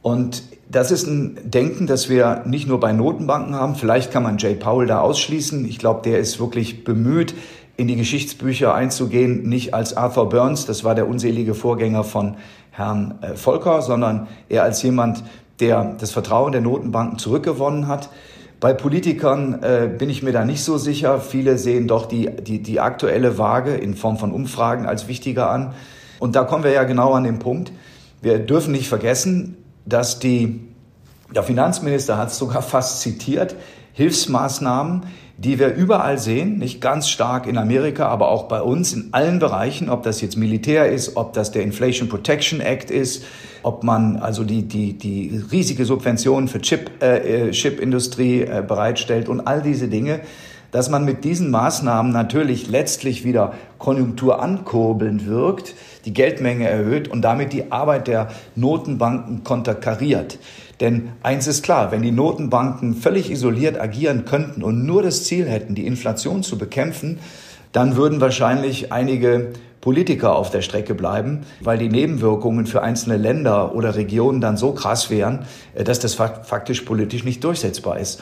[0.02, 3.74] Und das ist ein Denken, das wir nicht nur bei Notenbanken haben.
[3.74, 5.64] Vielleicht kann man Jay Powell da ausschließen.
[5.64, 7.34] Ich glaube, der ist wirklich bemüht,
[7.76, 12.36] in die Geschichtsbücher einzugehen, nicht als Arthur Burns, das war der unselige Vorgänger von
[12.72, 15.24] Herrn äh, Volcker, sondern eher als jemand,
[15.60, 18.10] der das Vertrauen der Notenbanken zurückgewonnen hat.
[18.60, 21.20] Bei Politikern äh, bin ich mir da nicht so sicher.
[21.20, 25.72] Viele sehen doch die, die, die aktuelle Waage in Form von Umfragen als wichtiger an.
[26.18, 27.72] Und da kommen wir ja genau an den Punkt.
[28.20, 30.60] Wir dürfen nicht vergessen, dass die,
[31.34, 33.56] der Finanzminister hat es sogar fast zitiert,
[33.92, 35.02] Hilfsmaßnahmen,
[35.36, 39.38] die wir überall sehen, nicht ganz stark in Amerika, aber auch bei uns in allen
[39.38, 43.24] Bereichen, ob das jetzt Militär ist, ob das der Inflation Protection Act ist,
[43.62, 49.30] ob man also die, die, die riesige Subventionen für Chip, äh, äh Chipindustrie äh, bereitstellt
[49.30, 50.20] und all diese Dinge,
[50.72, 57.22] dass man mit diesen Maßnahmen natürlich letztlich wieder Konjunktur ankurbelnd wirkt, die Geldmenge erhöht und
[57.22, 60.38] damit die Arbeit der Notenbanken konterkariert.
[60.80, 65.46] Denn eins ist klar, wenn die Notenbanken völlig isoliert agieren könnten und nur das Ziel
[65.46, 67.18] hätten, die Inflation zu bekämpfen,
[67.72, 73.74] dann würden wahrscheinlich einige Politiker auf der Strecke bleiben, weil die Nebenwirkungen für einzelne Länder
[73.74, 78.20] oder Regionen dann so krass wären, äh, dass das faktisch politisch nicht durchsetzbar ist.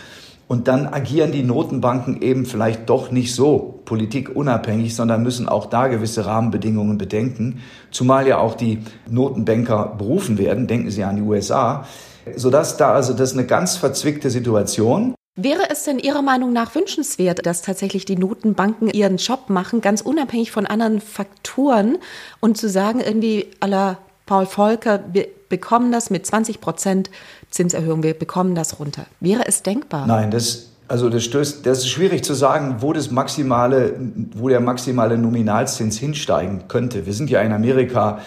[0.48, 5.88] Und dann agieren die Notenbanken eben vielleicht doch nicht so politikunabhängig, sondern müssen auch da
[5.88, 7.60] gewisse Rahmenbedingungen bedenken.
[7.90, 11.86] Zumal ja auch die Notenbanker berufen werden, denken Sie an die USA,
[12.34, 15.14] sodass da also das eine ganz verzwickte Situation.
[15.36, 20.00] Wäre es denn Ihrer Meinung nach wünschenswert, dass tatsächlich die Notenbanken ihren Job machen, ganz
[20.00, 21.98] unabhängig von anderen Faktoren
[22.40, 27.10] und zu sagen, irgendwie aller Paul Volcker, wir bekommen das mit 20 Prozent
[27.50, 29.06] Zinserhöhung, wir bekommen das runter.
[29.20, 30.06] Wäre es denkbar?
[30.06, 33.94] Nein, das, also das, stößt, das ist schwierig zu sagen, wo, das maximale,
[34.34, 37.06] wo der maximale Nominalzins hinsteigen könnte.
[37.06, 38.20] Wir sind ja in Amerika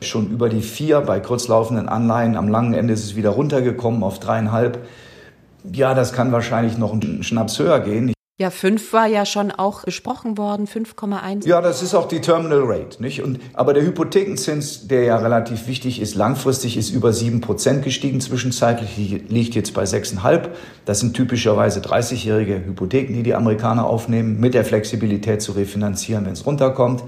[0.00, 2.36] schon über die vier bei kurzlaufenden Anleihen.
[2.36, 4.86] Am langen Ende ist es wieder runtergekommen auf dreieinhalb.
[5.72, 8.12] Ja, das kann wahrscheinlich noch einen Schnaps höher gehen.
[8.40, 11.44] Ja, 5 war ja schon auch besprochen worden, 5,1.
[11.44, 13.02] Ja, das ist auch die Terminal Rate.
[13.02, 13.20] Nicht?
[13.20, 18.96] Und, aber der Hypothekenzins, der ja relativ wichtig ist, langfristig ist über 7% gestiegen, zwischenzeitlich
[19.28, 20.50] liegt jetzt bei 6,5.
[20.84, 26.34] Das sind typischerweise 30-jährige Hypotheken, die die Amerikaner aufnehmen, mit der Flexibilität zu refinanzieren, wenn
[26.34, 27.02] es runterkommt.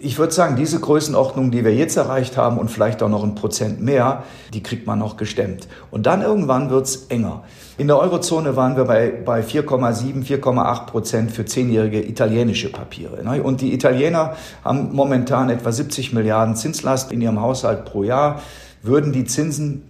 [0.00, 3.34] Ich würde sagen, diese Größenordnung, die wir jetzt erreicht haben und vielleicht auch noch ein
[3.34, 4.22] Prozent mehr,
[4.54, 5.66] die kriegt man noch gestemmt.
[5.90, 7.42] Und dann irgendwann wird's enger.
[7.78, 13.24] In der Eurozone waren wir bei, bei 4,7, 4,8 Prozent für zehnjährige italienische Papiere.
[13.24, 13.42] Ne?
[13.42, 18.40] Und die Italiener haben momentan etwa 70 Milliarden Zinslast in ihrem Haushalt pro Jahr.
[18.82, 19.82] Würden die Zinsen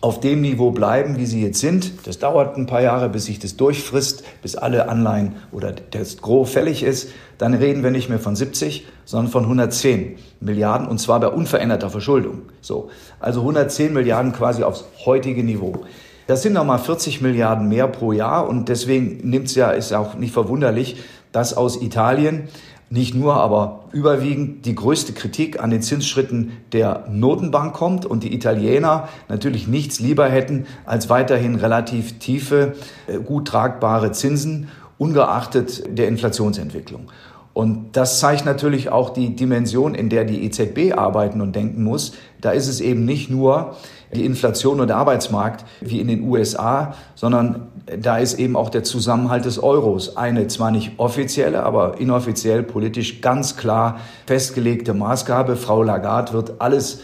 [0.00, 2.06] auf dem Niveau bleiben, wie sie jetzt sind.
[2.06, 6.50] Das dauert ein paar Jahre, bis sich das durchfrisst, bis alle Anleihen oder das Gros
[6.50, 7.10] fällig ist.
[7.36, 11.90] Dann reden wir nicht mehr von 70, sondern von 110 Milliarden und zwar bei unveränderter
[11.90, 12.42] Verschuldung.
[12.62, 12.90] So.
[13.18, 15.84] Also 110 Milliarden quasi aufs heutige Niveau.
[16.26, 20.14] Das sind nochmal 40 Milliarden mehr pro Jahr und deswegen nimmt es ja, ist auch
[20.14, 20.96] nicht verwunderlich,
[21.32, 22.48] dass aus Italien
[22.92, 28.34] nicht nur, aber überwiegend die größte Kritik an den Zinsschritten der Notenbank kommt und die
[28.34, 32.74] Italiener natürlich nichts lieber hätten als weiterhin relativ tiefe,
[33.06, 37.10] äh, gut tragbare Zinsen, ungeachtet der Inflationsentwicklung.
[37.52, 42.12] Und das zeigt natürlich auch die Dimension, in der die EZB arbeiten und denken muss.
[42.40, 43.76] Da ist es eben nicht nur
[44.14, 48.82] die Inflation und der Arbeitsmarkt wie in den USA, sondern da ist eben auch der
[48.82, 55.56] Zusammenhalt des Euros eine zwar nicht offizielle, aber inoffiziell politisch ganz klar festgelegte Maßgabe.
[55.56, 57.02] Frau Lagarde wird alles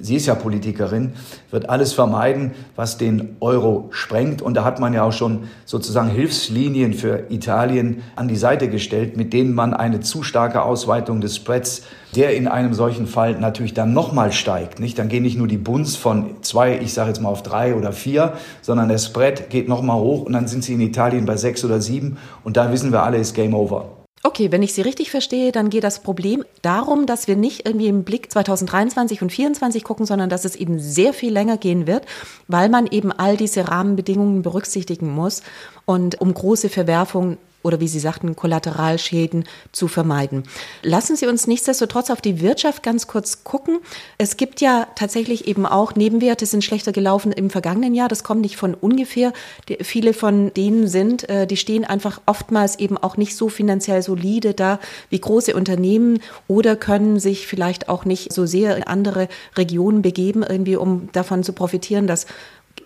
[0.00, 1.12] sie ist ja Politikerin,
[1.50, 4.42] wird alles vermeiden, was den Euro sprengt.
[4.42, 9.16] Und da hat man ja auch schon sozusagen Hilfslinien für Italien an die Seite gestellt,
[9.16, 11.82] mit denen man eine zu starke Ausweitung des Spreads,
[12.14, 14.80] der in einem solchen Fall natürlich dann nochmal steigt.
[14.80, 14.98] Nicht?
[14.98, 17.92] Dann gehen nicht nur die Bunds von zwei, ich sage jetzt mal auf drei oder
[17.92, 21.64] vier, sondern der Spread geht nochmal hoch und dann sind sie in Italien bei sechs
[21.64, 22.18] oder sieben.
[22.44, 23.95] Und da wissen wir alle, ist Game Over.
[24.26, 27.86] Okay, wenn ich Sie richtig verstehe, dann geht das Problem darum, dass wir nicht irgendwie
[27.86, 32.06] im Blick 2023 und 2024 gucken, sondern dass es eben sehr viel länger gehen wird,
[32.48, 35.44] weil man eben all diese Rahmenbedingungen berücksichtigen muss.
[35.84, 40.44] Und um große Verwerfungen oder wie Sie sagten, Kollateralschäden zu vermeiden.
[40.82, 43.80] Lassen Sie uns nichtsdestotrotz auf die Wirtschaft ganz kurz gucken.
[44.18, 48.08] Es gibt ja tatsächlich eben auch Nebenwerte sind schlechter gelaufen im vergangenen Jahr.
[48.08, 49.32] Das kommt nicht von ungefähr.
[49.68, 54.02] Die, viele von denen sind, äh, die stehen einfach oftmals eben auch nicht so finanziell
[54.02, 54.78] solide da
[55.10, 60.44] wie große Unternehmen oder können sich vielleicht auch nicht so sehr in andere Regionen begeben,
[60.48, 62.26] irgendwie um davon zu profitieren, dass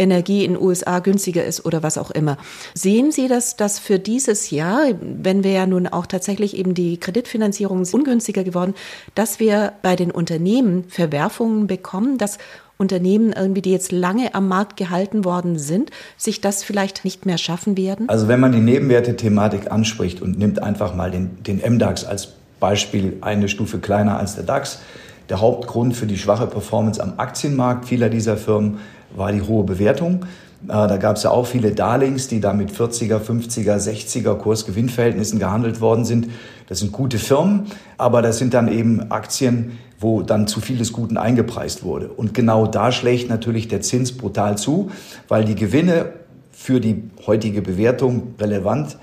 [0.00, 2.38] Energie in den USA günstiger ist oder was auch immer.
[2.74, 6.98] Sehen Sie das, dass für dieses Jahr, wenn wir ja nun auch tatsächlich eben die
[6.98, 8.74] Kreditfinanzierung ungünstiger geworden,
[9.14, 12.38] dass wir bei den Unternehmen Verwerfungen bekommen, dass
[12.78, 17.36] Unternehmen irgendwie, die jetzt lange am Markt gehalten worden sind, sich das vielleicht nicht mehr
[17.36, 18.08] schaffen werden?
[18.08, 23.18] Also wenn man die Nebenwerte-Thematik anspricht und nimmt einfach mal den, den MDAX als Beispiel
[23.20, 24.80] eine Stufe kleiner als der DAX,
[25.28, 28.78] der Hauptgrund für die schwache Performance am Aktienmarkt vieler dieser Firmen
[29.14, 30.24] war die hohe Bewertung.
[30.64, 35.38] Äh, da gab es ja auch viele Darlings, die da mit 40er, 50er, 60er Kursgewinnverhältnissen
[35.38, 36.28] gehandelt worden sind.
[36.68, 37.66] Das sind gute Firmen,
[37.98, 42.08] aber das sind dann eben Aktien, wo dann zu viel des Guten eingepreist wurde.
[42.08, 44.90] Und genau da schlägt natürlich der Zins brutal zu,
[45.28, 46.12] weil die Gewinne
[46.52, 48.98] für die heutige Bewertung relevant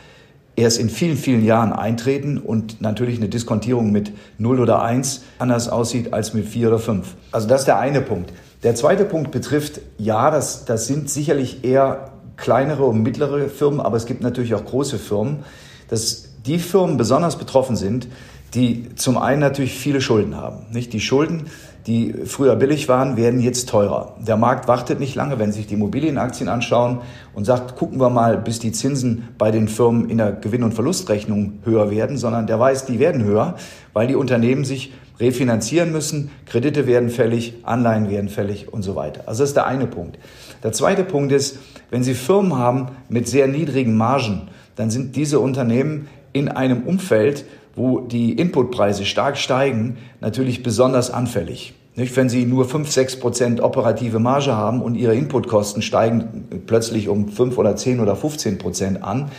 [0.56, 5.70] erst in vielen, vielen Jahren eintreten und natürlich eine Diskontierung mit 0 oder 1 anders
[5.70, 7.16] aussieht als mit 4 oder 5.
[7.32, 8.34] Also das ist der eine Punkt.
[8.64, 13.98] Der zweite Punkt betrifft, ja, das, das sind sicherlich eher kleinere und mittlere Firmen, aber
[13.98, 15.44] es gibt natürlich auch große Firmen,
[15.90, 18.08] dass die Firmen besonders betroffen sind,
[18.54, 20.66] die zum einen natürlich viele Schulden haben.
[20.72, 20.94] Nicht?
[20.94, 21.48] Die Schulden,
[21.86, 24.16] die früher billig waren, werden jetzt teurer.
[24.20, 27.00] Der Markt wartet nicht lange, wenn sich die Immobilienaktien anschauen
[27.34, 30.74] und sagt, gucken wir mal, bis die Zinsen bei den Firmen in der Gewinn- und
[30.74, 33.56] Verlustrechnung höher werden, sondern der weiß, die werden höher,
[33.94, 39.24] weil die Unternehmen sich refinanzieren müssen, Kredite werden fällig, Anleihen werden fällig und so weiter.
[39.26, 40.18] Also das ist der eine Punkt.
[40.64, 45.40] Der zweite Punkt ist, wenn Sie Firmen haben mit sehr niedrigen Margen, dann sind diese
[45.40, 51.74] Unternehmen in einem Umfeld, wo die Inputpreise stark steigen, natürlich besonders anfällig.
[51.96, 57.10] Nicht, wenn Sie nur 5, 6 Prozent operative Marge haben und Ihre Inputkosten steigen plötzlich
[57.10, 59.32] um 5 oder 10 oder 15 Prozent an,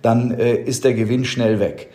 [0.00, 1.88] dann äh, ist der Gewinn schnell weg.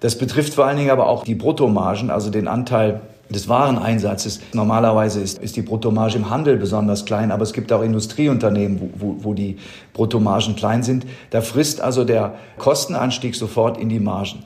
[0.00, 4.40] Das betrifft vor allen Dingen aber auch die Bruttomargen, also den Anteil des Wareneinsatzes.
[4.52, 8.90] Normalerweise ist, ist die Bruttomarge im Handel besonders klein, aber es gibt auch Industrieunternehmen, wo,
[8.94, 9.56] wo, wo die
[9.92, 11.06] Bruttomargen klein sind.
[11.30, 14.42] Da frisst also der Kostenanstieg sofort in die Margen.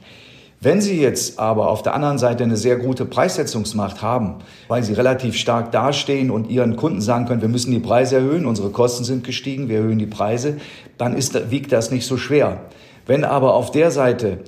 [0.61, 4.37] Wenn Sie jetzt aber auf der anderen Seite eine sehr gute Preissetzungsmacht haben,
[4.67, 8.47] weil Sie relativ stark dastehen und Ihren Kunden sagen können, wir müssen die Preise erhöhen,
[8.47, 10.57] unsere Kosten sind gestiegen, wir erhöhen die Preise,
[10.97, 12.63] dann ist, wiegt das nicht so schwer.
[13.07, 14.39] Wenn aber auf der Seite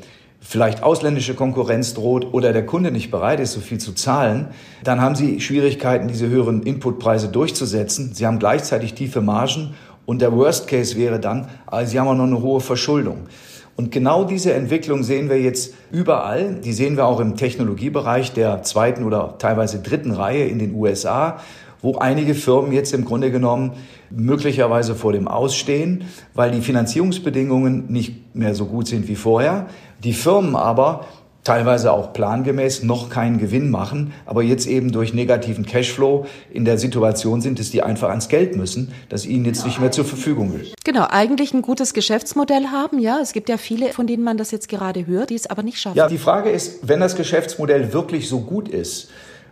[0.49, 4.49] vielleicht ausländische Konkurrenz droht oder der Kunde nicht bereit ist, so viel zu zahlen,
[4.85, 8.15] dann haben Sie Schwierigkeiten, diese höheren Inputpreise durchzusetzen.
[8.15, 12.15] Sie haben gleichzeitig tiefe Margen und der Worst Case wäre dann, also Sie haben auch
[12.15, 13.27] noch eine hohe Verschuldung.
[13.75, 16.55] Und genau diese Entwicklung sehen wir jetzt überall.
[16.65, 21.41] Die sehen wir auch im Technologiebereich der zweiten oder teilweise dritten Reihe in den USA,
[21.83, 23.73] wo einige Firmen jetzt im Grunde genommen
[24.11, 26.05] möglicherweise vor dem Ausstehen,
[26.35, 29.67] weil die Finanzierungsbedingungen nicht mehr so gut sind wie vorher.
[30.05, 31.07] Die Firmen aber
[31.47, 36.77] teilweise auch plangemäß noch keinen Gewinn machen, aber jetzt eben durch negativen Cashflow in der
[36.77, 40.59] Situation sind, dass die einfach ans Geld müssen, das ihnen jetzt nicht mehr zur Verfügung
[40.61, 40.75] ist.
[40.85, 43.21] Genau, eigentlich ein gutes Geschäftsmodell haben, ja.
[43.23, 45.79] Es gibt ja viele, von denen man das jetzt gerade hört, die es aber nicht
[45.79, 45.97] schaffen.
[45.97, 49.09] Ja, die Frage ist, wenn das Geschäftsmodell wirklich so gut ist,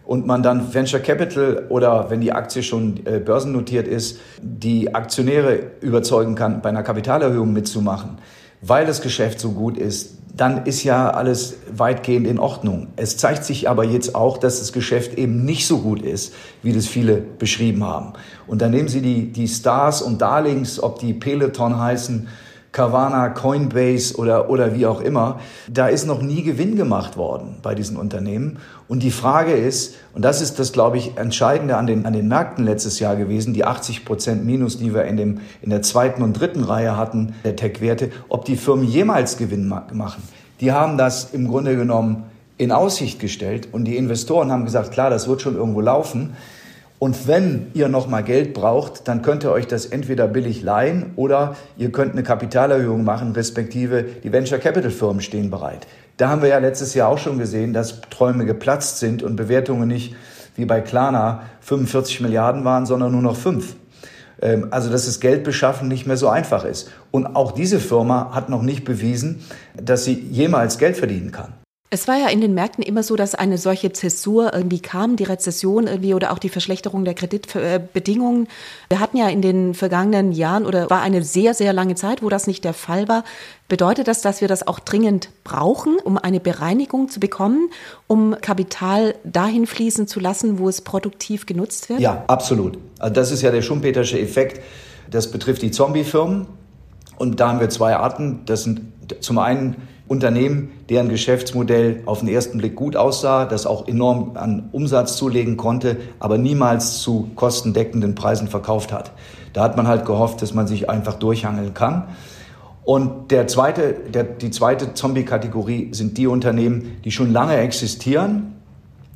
[0.07, 5.71] und man dann Venture Capital oder wenn die Aktie schon äh, börsennotiert ist, die Aktionäre
[5.81, 8.19] überzeugen kann, bei einer Kapitalerhöhung mitzumachen,
[8.61, 12.89] weil das Geschäft so gut ist, dann ist ja alles weitgehend in Ordnung.
[12.97, 16.73] Es zeigt sich aber jetzt auch, dass das Geschäft eben nicht so gut ist, wie
[16.73, 18.15] das viele beschrieben haben.
[18.49, 22.29] Und dann nehmen Sie die, die Stars und Darlings, ob die Peloton heißen,
[22.75, 25.39] Carvana, Coinbase oder, oder wie auch immer,
[25.73, 28.59] da ist noch nie Gewinn gemacht worden bei diesen Unternehmen.
[28.89, 32.27] Und die Frage ist, und das ist das, glaube ich, Entscheidende an den, an den
[32.27, 36.21] Märkten letztes Jahr gewesen, die 80 Prozent Minus, die wir in, dem, in der zweiten
[36.23, 40.23] und dritten Reihe hatten, der Tech-Werte, ob die Firmen jemals Gewinn machen.
[40.61, 42.25] Die haben das im Grunde genommen
[42.59, 46.35] in Aussicht gestellt und die Investoren haben gesagt, klar, das wird schon irgendwo laufen.
[47.05, 51.55] Und wenn ihr nochmal Geld braucht, dann könnt ihr euch das entweder billig leihen oder
[51.77, 55.87] ihr könnt eine Kapitalerhöhung machen, respektive die Venture Capital Firmen stehen bereit.
[56.17, 59.87] Da haben wir ja letztes Jahr auch schon gesehen, dass Träume geplatzt sind und Bewertungen
[59.87, 60.17] nicht
[60.57, 63.77] wie bei Klarna 45 Milliarden waren, sondern nur noch fünf.
[64.41, 66.91] Ähm, also, dass das Geldbeschaffen nicht mehr so einfach ist.
[67.11, 69.45] Und auch diese Firma hat noch nicht bewiesen,
[69.77, 71.53] dass sie jemals Geld verdienen kann.
[71.91, 75.25] Es war ja in den Märkten immer so, dass eine solche Zäsur irgendwie kam, die
[75.25, 78.49] Rezession irgendwie oder auch die Verschlechterung der Kreditbedingungen.
[78.89, 82.29] Wir hatten ja in den vergangenen Jahren oder war eine sehr, sehr lange Zeit, wo
[82.29, 83.23] das nicht der Fall war.
[83.69, 87.71] Bedeutet das, dass wir das auch dringend brauchen, um eine Bereinigung zu bekommen,
[88.09, 92.01] um Kapital dahin fließen zu lassen, wo es produktiv genutzt wird?
[92.01, 92.77] Ja, absolut.
[92.99, 94.61] Also das ist ja der Schumpetersche Effekt.
[95.11, 96.47] Das betrifft die Zombie-Firmen.
[97.19, 98.41] Und da haben wir zwei Arten.
[98.47, 98.81] Das sind
[99.21, 104.69] zum einen Unternehmen, deren Geschäftsmodell auf den ersten Blick gut aussah, das auch enorm an
[104.73, 109.13] Umsatz zulegen konnte, aber niemals zu kostendeckenden Preisen verkauft hat.
[109.55, 112.05] Da hat man halt gehofft, dass man sich einfach durchhangeln kann.
[112.85, 118.57] Und der zweite, der, die zweite Zombie-Kategorie sind die Unternehmen, die schon lange existieren,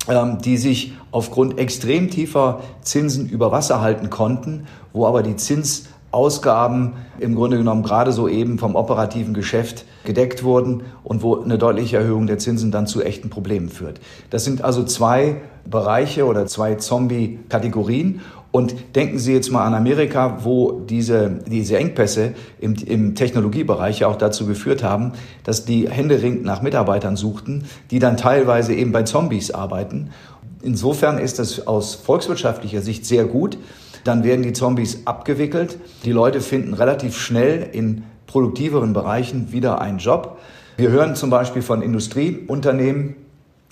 [0.07, 5.85] ähm, die sich aufgrund extrem tiefer Zinsen über Wasser halten konnten, wo aber die Zins
[6.11, 11.59] Ausgaben im Grunde genommen gerade so eben vom operativen Geschäft gedeckt wurden und wo eine
[11.59, 13.99] deutliche Erhöhung der Zinsen dann zu echten Problemen führt.
[14.31, 15.35] Das sind also zwei
[15.69, 18.21] Bereiche oder zwei Zombie-Kategorien.
[18.49, 24.07] Und denken Sie jetzt mal an Amerika, wo diese, diese Engpässe im, im Technologiebereich ja
[24.07, 25.11] auch dazu geführt haben,
[25.43, 30.09] dass die händeringend nach Mitarbeitern suchten, die dann teilweise eben bei Zombies arbeiten.
[30.63, 33.59] Insofern ist das aus volkswirtschaftlicher Sicht sehr gut,
[34.05, 35.77] dann werden die Zombies abgewickelt.
[36.03, 40.37] Die Leute finden relativ schnell in produktiveren Bereichen wieder einen Job.
[40.77, 43.15] Wir hören zum Beispiel von Industrieunternehmen,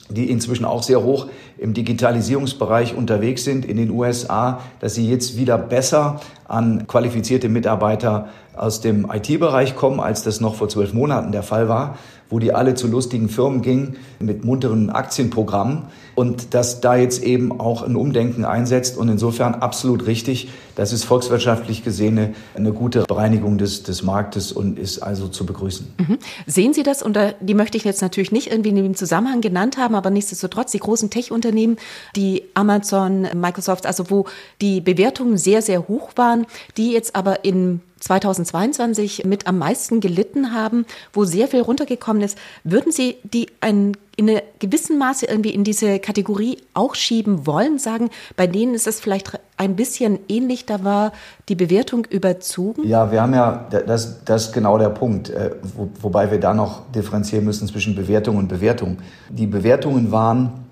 [0.10, 5.38] die inzwischen auch sehr hoch im Digitalisierungsbereich unterwegs sind in den USA, dass sie jetzt
[5.38, 11.32] wieder besser an qualifizierte Mitarbeiter aus dem IT-Bereich kommen, als das noch vor zwölf Monaten
[11.32, 11.98] der Fall war,
[12.30, 15.84] wo die alle zu lustigen Firmen gingen mit munteren Aktienprogrammen
[16.16, 20.50] und dass da jetzt eben auch ein Umdenken einsetzt und insofern absolut richtig.
[20.76, 25.46] Das ist volkswirtschaftlich gesehen eine, eine gute Bereinigung des, des Marktes und ist also zu
[25.46, 25.88] begrüßen.
[26.00, 26.18] Mhm.
[26.48, 29.78] Sehen Sie das, und die möchte ich jetzt natürlich nicht irgendwie in dem Zusammenhang genannt
[29.78, 31.78] haben, aber nichtsdestotrotz die großen Tech-Unternehmen,
[32.16, 34.26] die Amazon, Microsoft, also wo
[34.60, 40.54] die Bewertungen sehr, sehr hoch waren, die jetzt aber in 2022 mit am meisten gelitten
[40.54, 42.38] haben, wo sehr viel runtergekommen ist.
[42.64, 47.80] Würden Sie die ein, in einem gewissen Maße irgendwie in diese Kategorie auch schieben wollen?
[47.80, 51.12] Sagen, bei denen ist es vielleicht ein bisschen ähnlich, da war
[51.50, 52.88] die Bewertung überzogen?
[52.88, 56.54] Ja, wir haben ja, das, das ist genau der Punkt, äh, wo, wobei wir da
[56.54, 58.98] noch differenzieren müssen zwischen Bewertung und Bewertung.
[59.30, 60.66] Die Bewertungen waren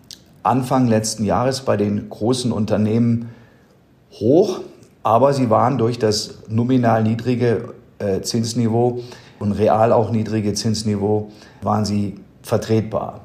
[0.43, 3.29] Anfang letzten Jahres bei den großen Unternehmen
[4.11, 4.61] hoch
[5.05, 9.01] aber sie waren durch das nominal niedrige äh, Zinsniveau
[9.37, 11.29] und real auch niedrige Zinsniveau,
[11.61, 13.21] waren sie vertretbar.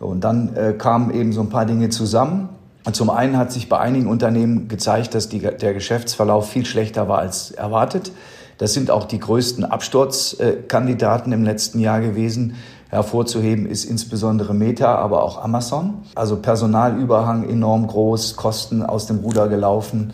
[0.00, 2.48] Und dann äh, kamen eben so ein paar Dinge zusammen.
[2.84, 7.08] Und zum einen hat sich bei einigen Unternehmen gezeigt, dass die, der Geschäftsverlauf viel schlechter
[7.08, 8.10] war als erwartet.
[8.58, 12.56] Das sind auch die größten Absturzkandidaten im letzten Jahr gewesen.
[12.88, 16.02] Hervorzuheben ist insbesondere Meta, aber auch Amazon.
[16.16, 20.12] Also Personalüberhang enorm groß, Kosten aus dem Ruder gelaufen.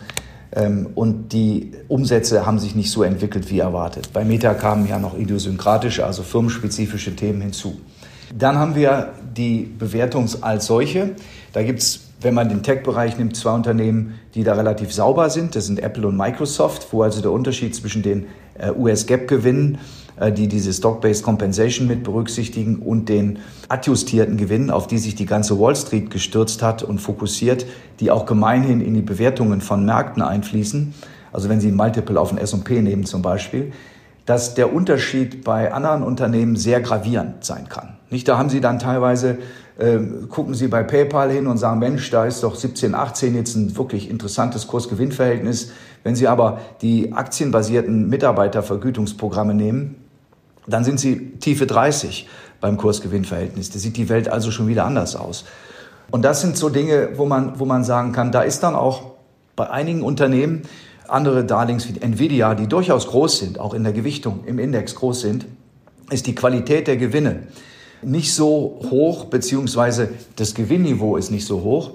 [0.53, 4.13] Ähm, und die Umsätze haben sich nicht so entwickelt wie erwartet.
[4.13, 7.79] Bei Meta kamen ja noch idiosynkratische, also firmenspezifische Themen hinzu.
[8.37, 11.11] Dann haben wir die Bewertung als solche.
[11.53, 15.55] Da gibt es, wenn man den Tech-Bereich nimmt, zwei Unternehmen, die da relativ sauber sind.
[15.55, 18.27] Das sind Apple und Microsoft, wo also der Unterschied zwischen den
[18.57, 19.77] äh, US-Gap-Gewinnen
[20.19, 23.39] die diese Stock-Based Compensation mit berücksichtigen und den
[23.69, 27.65] adjustierten Gewinnen, auf die sich die ganze Wall Street gestürzt hat und fokussiert,
[27.99, 30.93] die auch gemeinhin in die Bewertungen von Märkten einfließen.
[31.31, 33.71] Also wenn Sie ein Multiple auf den S&P nehmen zum Beispiel,
[34.25, 37.97] dass der Unterschied bei anderen Unternehmen sehr gravierend sein kann.
[38.09, 39.37] Nicht, da haben Sie dann teilweise,
[39.77, 39.99] äh,
[40.29, 43.77] gucken Sie bei PayPal hin und sagen, Mensch, da ist doch 17, 18 jetzt ein
[43.77, 45.71] wirklich interessantes Kurs-Gewinn-Verhältnis.
[46.03, 50.06] Wenn Sie aber die aktienbasierten Mitarbeitervergütungsprogramme nehmen,
[50.67, 52.27] dann sind sie tiefe 30
[52.59, 53.69] beim Kursgewinnverhältnis.
[53.71, 55.45] Da sieht die Welt also schon wieder anders aus.
[56.11, 59.11] Und das sind so Dinge, wo man, wo man sagen kann, da ist dann auch
[59.55, 60.61] bei einigen Unternehmen
[61.07, 65.21] andere Darlings wie Nvidia, die durchaus groß sind, auch in der Gewichtung im Index groß
[65.21, 65.45] sind,
[66.09, 67.43] ist die Qualität der Gewinne
[68.01, 71.91] nicht so hoch, beziehungsweise das Gewinnniveau ist nicht so hoch,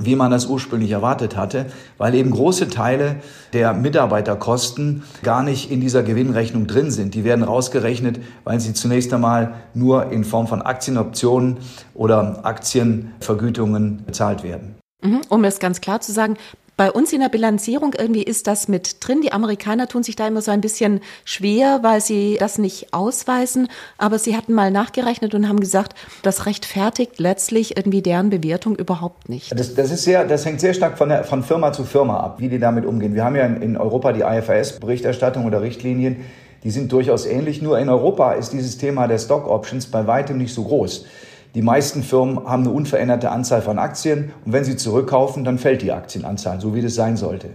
[0.00, 3.16] wie man das ursprünglich erwartet hatte, weil eben große Teile
[3.52, 7.14] der Mitarbeiterkosten gar nicht in dieser Gewinnrechnung drin sind.
[7.14, 11.58] Die werden rausgerechnet, weil sie zunächst einmal nur in Form von Aktienoptionen
[11.94, 14.76] oder Aktienvergütungen bezahlt werden.
[15.02, 15.20] Mhm.
[15.28, 16.36] Um es ganz klar zu sagen,
[16.78, 19.20] bei uns in der Bilanzierung irgendwie ist das mit drin.
[19.20, 23.66] Die Amerikaner tun sich da immer so ein bisschen schwer, weil sie das nicht ausweisen.
[23.98, 29.28] Aber sie hatten mal nachgerechnet und haben gesagt, das rechtfertigt letztlich irgendwie deren Bewertung überhaupt
[29.28, 29.58] nicht.
[29.58, 32.36] Das, das ist sehr, das hängt sehr stark von, der, von Firma zu Firma ab,
[32.38, 33.12] wie die damit umgehen.
[33.12, 36.24] Wir haben ja in, in Europa die IFRS-Berichterstattung oder Richtlinien.
[36.62, 37.60] Die sind durchaus ähnlich.
[37.60, 41.06] Nur in Europa ist dieses Thema der Stock Options bei weitem nicht so groß.
[41.54, 45.82] Die meisten Firmen haben eine unveränderte Anzahl von Aktien und wenn sie zurückkaufen, dann fällt
[45.82, 47.48] die Aktienanzahl, so wie das sein sollte.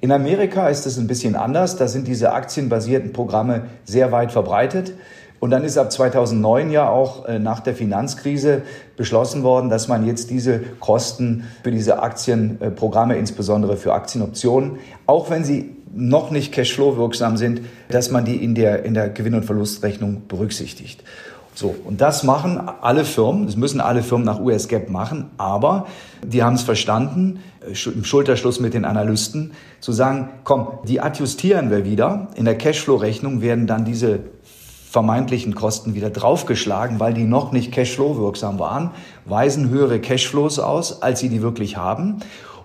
[0.00, 1.76] In Amerika ist es ein bisschen anders.
[1.76, 4.92] Da sind diese aktienbasierten Programme sehr weit verbreitet.
[5.40, 8.62] Und dann ist ab 2009 ja auch äh, nach der Finanzkrise
[8.96, 15.44] beschlossen worden, dass man jetzt diese Kosten für diese Aktienprogramme, insbesondere für Aktienoptionen, auch wenn
[15.44, 19.44] sie noch nicht cashflow wirksam sind, dass man die in der, in der Gewinn- und
[19.44, 21.02] Verlustrechnung berücksichtigt.
[21.54, 25.86] So, und das machen alle Firmen, das müssen alle Firmen nach US GAAP machen, aber
[26.24, 31.70] die haben es verstanden, äh, im Schulterschluss mit den Analysten, zu sagen, komm, die adjustieren
[31.70, 32.28] wir wieder.
[32.34, 34.20] In der Cashflow-Rechnung werden dann diese
[34.90, 38.90] vermeintlichen Kosten wieder draufgeschlagen, weil die noch nicht Cashflow wirksam waren,
[39.24, 42.20] weisen höhere Cashflows aus, als sie die wirklich haben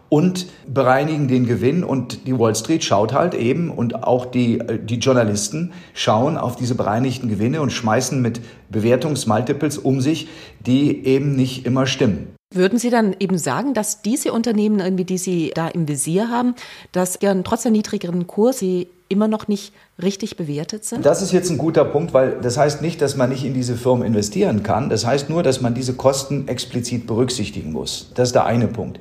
[0.10, 4.80] und bereinigen den Gewinn und die Wall Street schaut halt eben und auch die, äh,
[4.84, 10.28] die Journalisten schauen auf diese bereinigten Gewinne und schmeißen mit Bewertungsmultiples um sich,
[10.66, 12.28] die eben nicht immer stimmen.
[12.52, 16.56] Würden Sie dann eben sagen, dass diese Unternehmen irgendwie, die Sie da im Visier haben,
[16.92, 21.06] dass ja trotz der niedrigeren Kurs sie immer noch nicht richtig bewertet sind?
[21.06, 23.76] Das ist jetzt ein guter Punkt, weil das heißt nicht, dass man nicht in diese
[23.76, 24.90] Firmen investieren kann.
[24.90, 28.12] Das heißt nur, dass man diese Kosten explizit berücksichtigen muss.
[28.16, 29.00] Das ist der eine Punkt.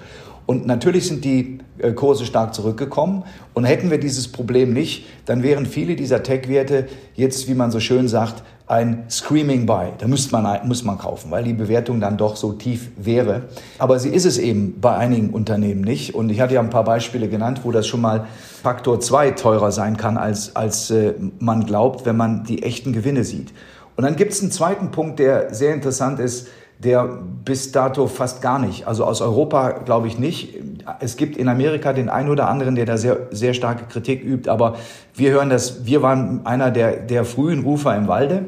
[0.48, 3.24] Und natürlich sind die äh, Kurse stark zurückgekommen.
[3.52, 7.80] Und hätten wir dieses Problem nicht, dann wären viele dieser Tech-Werte jetzt, wie man so
[7.80, 9.88] schön sagt, ein Screaming Buy.
[9.98, 13.42] Da müsste man, muss man kaufen, weil die Bewertung dann doch so tief wäre.
[13.76, 16.14] Aber sie ist es eben bei einigen Unternehmen nicht.
[16.14, 18.26] Und ich hatte ja ein paar Beispiele genannt, wo das schon mal
[18.62, 23.24] Faktor 2 teurer sein kann, als, als äh, man glaubt, wenn man die echten Gewinne
[23.24, 23.52] sieht.
[23.96, 27.04] Und dann gibt es einen zweiten Punkt, der sehr interessant ist der
[27.44, 28.86] bis dato fast gar nicht.
[28.86, 30.54] Also aus Europa glaube ich nicht.
[31.00, 34.48] Es gibt in Amerika den einen oder anderen, der da sehr, sehr starke Kritik übt,
[34.48, 34.76] aber
[35.14, 38.44] wir hören das, wir waren einer der, der frühen Rufer im Walde,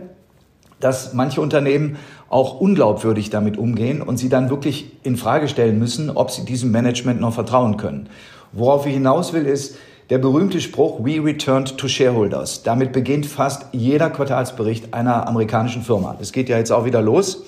[0.79, 1.97] dass manche Unternehmen
[2.29, 6.71] auch unglaubwürdig damit umgehen und sie dann wirklich in Frage stellen müssen, ob sie diesem
[6.71, 8.09] Management noch vertrauen können.
[8.53, 9.77] Worauf ich hinaus will, ist,
[10.11, 12.63] der berühmte Spruch, we returned to shareholders.
[12.63, 16.17] Damit beginnt fast jeder Quartalsbericht einer amerikanischen Firma.
[16.19, 17.45] Das geht ja jetzt auch wieder los.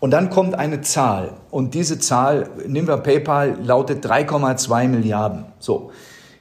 [0.00, 1.34] Und dann kommt eine Zahl.
[1.50, 5.44] Und diese Zahl, nehmen wir PayPal, lautet 3,2 Milliarden.
[5.58, 5.92] So.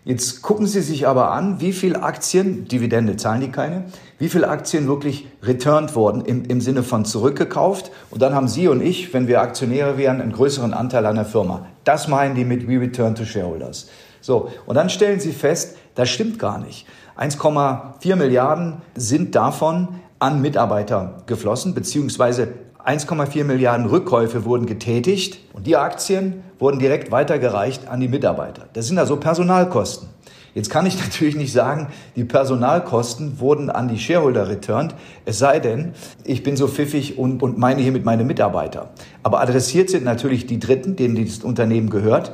[0.06, 3.84] Jetzt gucken Sie sich aber an, wie viel Aktien, Dividende zahlen die keine,
[4.18, 7.92] wie viel Aktien wirklich returned wurden im, im Sinne von zurückgekauft.
[8.10, 11.26] Und dann haben Sie und ich, wenn wir Aktionäre wären, einen größeren Anteil an der
[11.26, 11.68] Firma.
[11.84, 13.90] Das meinen die mit We Return to Shareholders.
[14.22, 14.50] So.
[14.66, 16.88] Und dann stellen Sie fest, das stimmt gar nicht.
[17.18, 22.48] 1,4 Milliarden sind davon an Mitarbeiter geflossen, beziehungsweise
[22.86, 28.68] 1,4 Milliarden Rückkäufe wurden getätigt und die Aktien wurden direkt weitergereicht an die Mitarbeiter.
[28.72, 30.08] Das sind also Personalkosten.
[30.56, 35.60] Jetzt kann ich natürlich nicht sagen, die Personalkosten wurden an die Shareholder returned, es sei
[35.60, 38.92] denn, ich bin so pfiffig und, und meine hiermit meine Mitarbeiter.
[39.24, 42.34] Aber adressiert sind natürlich die Dritten, denen dieses Unternehmen gehört.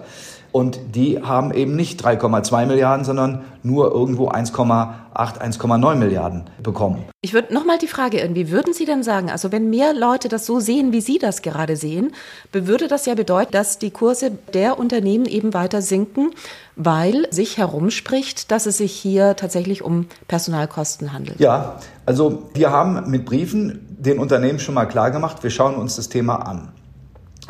[0.55, 7.03] Und die haben eben nicht 3,2 Milliarden, sondern nur irgendwo 1,8, 1,9 Milliarden bekommen.
[7.19, 10.45] Ich würde nochmal die Frage irgendwie, würden Sie denn sagen, also wenn mehr Leute das
[10.45, 12.13] so sehen, wie Sie das gerade sehen,
[12.53, 16.31] würde das ja bedeuten, dass die Kurse der Unternehmen eben weiter sinken,
[16.77, 21.37] weil sich herumspricht, dass es sich hier tatsächlich um Personalkosten handelt?
[21.37, 25.97] Ja, also wir haben mit Briefen den Unternehmen schon mal klar gemacht, wir schauen uns
[25.97, 26.69] das Thema an.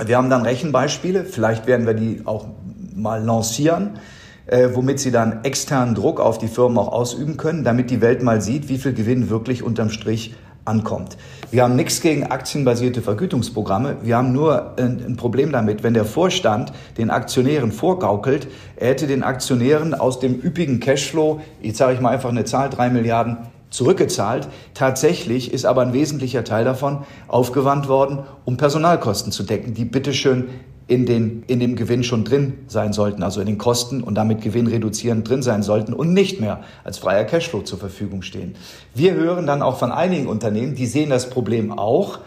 [0.03, 2.47] Wir haben dann Rechenbeispiele, vielleicht werden wir die auch
[2.95, 3.99] mal lancieren,
[4.47, 8.23] äh, womit sie dann externen Druck auf die Firmen auch ausüben können, damit die Welt
[8.23, 10.35] mal sieht, wie viel Gewinn wirklich unterm Strich
[10.65, 11.17] ankommt.
[11.51, 13.97] Wir haben nichts gegen aktienbasierte Vergütungsprogramme.
[14.01, 19.05] Wir haben nur ein, ein, Problem damit, wenn der Vorstand den Aktionären vorgaukelt, er hätte
[19.05, 23.37] den Aktionären aus dem üppigen Cashflow, jetzt sage ich mal einfach eine Zahl, drei Milliarden
[23.69, 24.47] zurückgezahlt.
[24.73, 30.49] Tatsächlich ist aber ein wesentlicher Teil davon aufgewandt worden, um Personalkosten zu decken, die bitteschön
[30.87, 34.41] in, den, in dem Gewinn schon drin sein sollten, also in den Kosten und damit
[34.41, 38.55] Gewinn reduzierend drin sein sollten und nicht mehr als freier Cashflow zur Verfügung stehen.
[38.93, 42.19] Wir hören dann auch von einigen Unternehmen, die sehen das Problem auch,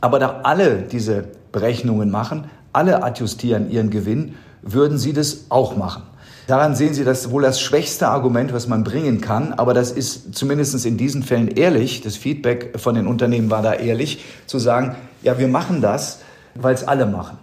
[0.00, 6.02] aber da alle diese Berechnungen machen, alle adjustieren ihren Gewinn, würden sie das auch machen.
[6.48, 10.34] Daran sehen Sie das wohl das schwächste Argument, was man bringen kann, aber das ist
[10.34, 12.00] zumindest in diesen Fällen ehrlich.
[12.00, 16.18] Das Feedback von den Unternehmen war da ehrlich, zu sagen, ja, wir machen das,
[16.56, 17.38] weil es alle machen.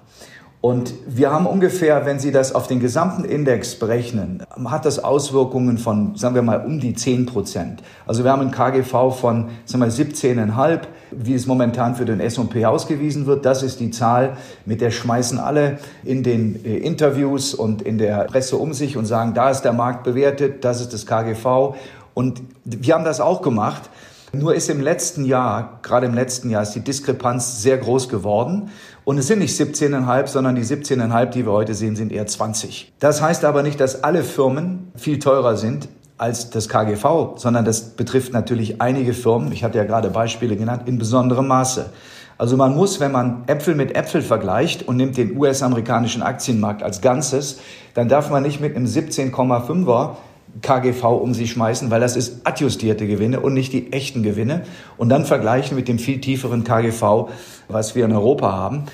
[0.61, 5.77] Und wir haben ungefähr, wenn Sie das auf den gesamten Index berechnen, hat das Auswirkungen
[5.77, 7.81] von, sagen wir mal, um die 10 Prozent.
[8.05, 10.81] Also wir haben ein KGV von, sagen wir, 17,5,
[11.11, 13.45] wie es momentan für den S&P ausgewiesen wird.
[13.45, 14.35] Das ist die Zahl,
[14.65, 19.05] mit der schmeißen alle in den äh, Interviews und in der Presse um sich und
[19.05, 21.75] sagen, da ist der Markt bewertet, das ist das KGV.
[22.13, 23.89] Und wir haben das auch gemacht.
[24.31, 28.69] Nur ist im letzten Jahr, gerade im letzten Jahr, ist die Diskrepanz sehr groß geworden.
[29.09, 32.93] Und es sind nicht 17,5, sondern die 17,5, die wir heute sehen, sind eher 20.
[32.99, 35.89] Das heißt aber nicht, dass alle Firmen viel teurer sind
[36.19, 40.83] als das KGV, sondern das betrifft natürlich einige Firmen, ich hatte ja gerade Beispiele genannt,
[40.85, 41.89] in besonderem Maße.
[42.37, 47.01] Also man muss, wenn man Äpfel mit Äpfel vergleicht und nimmt den US-amerikanischen Aktienmarkt als
[47.01, 47.61] Ganzes,
[47.95, 50.17] dann darf man nicht mit einem 17,5er
[50.61, 54.63] KGV um sich schmeißen, weil das ist adjustierte Gewinne und nicht die echten Gewinne.
[54.97, 57.29] Und dann vergleichen mit dem viel tieferen KGV,
[57.67, 58.85] was wir in Europa haben.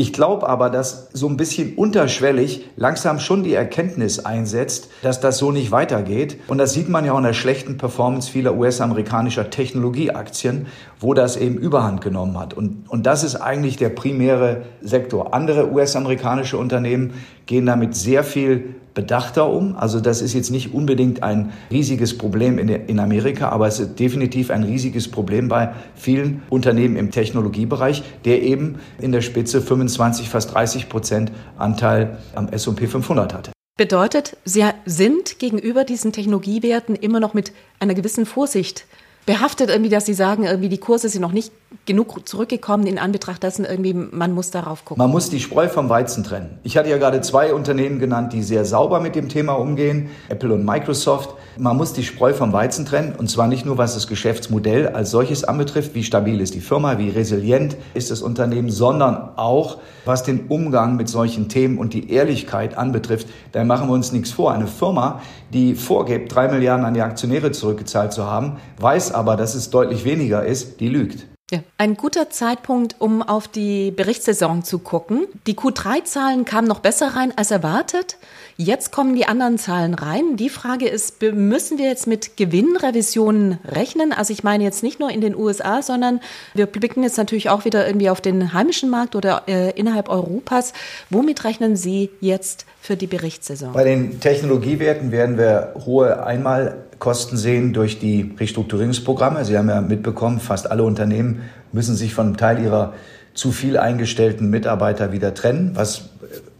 [0.00, 5.36] Ich glaube aber, dass so ein bisschen unterschwellig langsam schon die Erkenntnis einsetzt, dass das
[5.36, 6.38] so nicht weitergeht.
[6.48, 10.68] Und das sieht man ja auch in der schlechten Performance vieler US-amerikanischer Technologieaktien,
[11.00, 12.54] wo das eben Überhand genommen hat.
[12.54, 15.34] Und, und das ist eigentlich der primäre Sektor.
[15.34, 17.12] Andere US-amerikanische Unternehmen
[17.44, 19.76] gehen damit sehr viel bedachter um.
[19.76, 23.98] Also das ist jetzt nicht unbedingt ein riesiges Problem in, in Amerika, aber es ist
[23.98, 30.28] definitiv ein riesiges Problem bei vielen Unternehmen im Technologiebereich, der eben in der Spitze 25,
[30.28, 33.52] fast 30 Prozent Anteil am S&P 500 hatte.
[33.76, 38.84] Bedeutet, Sie sind gegenüber diesen Technologiewerten immer noch mit einer gewissen Vorsicht
[39.26, 41.52] behaftet irgendwie, dass Sie sagen, irgendwie die Kurse sind noch nicht
[41.86, 45.00] genug zurückgekommen in Anbetracht dessen irgendwie, man muss darauf gucken.
[45.00, 46.58] Man muss die Spreu vom Weizen trennen.
[46.62, 50.52] Ich hatte ja gerade zwei Unternehmen genannt, die sehr sauber mit dem Thema umgehen, Apple
[50.52, 51.34] und Microsoft.
[51.58, 55.10] Man muss die Spreu vom Weizen trennen und zwar nicht nur, was das Geschäftsmodell als
[55.10, 60.24] solches anbetrifft, wie stabil ist die Firma, wie resilient ist das Unternehmen, sondern auch, was
[60.24, 63.28] den Umgang mit solchen Themen und die Ehrlichkeit anbetrifft.
[63.52, 64.52] Da machen wir uns nichts vor.
[64.52, 65.20] Eine Firma,
[65.52, 70.04] die vorgibt, drei Milliarden an die Aktionäre zurückgezahlt zu haben, weiß aber, dass es deutlich
[70.04, 71.29] weniger ist, die lügt.
[71.50, 71.60] Ja.
[71.78, 75.26] Ein guter Zeitpunkt, um auf die Berichtssaison zu gucken.
[75.48, 78.18] Die Q3-Zahlen kamen noch besser rein als erwartet.
[78.56, 80.36] Jetzt kommen die anderen Zahlen rein.
[80.36, 84.12] Die Frage ist, müssen wir jetzt mit Gewinnrevisionen rechnen?
[84.12, 86.20] Also ich meine jetzt nicht nur in den USA, sondern
[86.54, 90.72] wir blicken jetzt natürlich auch wieder irgendwie auf den heimischen Markt oder äh, innerhalb Europas.
[91.08, 93.72] Womit rechnen Sie jetzt für die Berichtssaison?
[93.72, 99.44] Bei den Technologiewerten werden wir hohe Einmalkosten sehen durch die Restrukturierungsprogramme.
[99.44, 102.94] Sie haben ja mitbekommen, fast alle Unternehmen müssen sich von einem Teil ihrer
[103.34, 106.10] zu viel eingestellten Mitarbeiter wieder trennen, was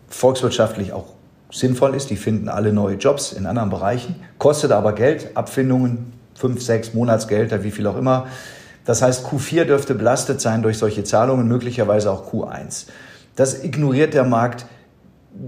[0.08, 1.06] volkswirtschaftlich auch
[1.50, 2.10] sinnvoll ist.
[2.10, 7.64] Die finden alle neue Jobs in anderen Bereichen, kostet aber Geld, Abfindungen, fünf, sechs Monatsgelder,
[7.64, 8.26] wie viel auch immer.
[8.84, 12.86] Das heißt, Q4 dürfte belastet sein durch solche Zahlungen, möglicherweise auch Q1.
[13.36, 14.66] Das ignoriert der Markt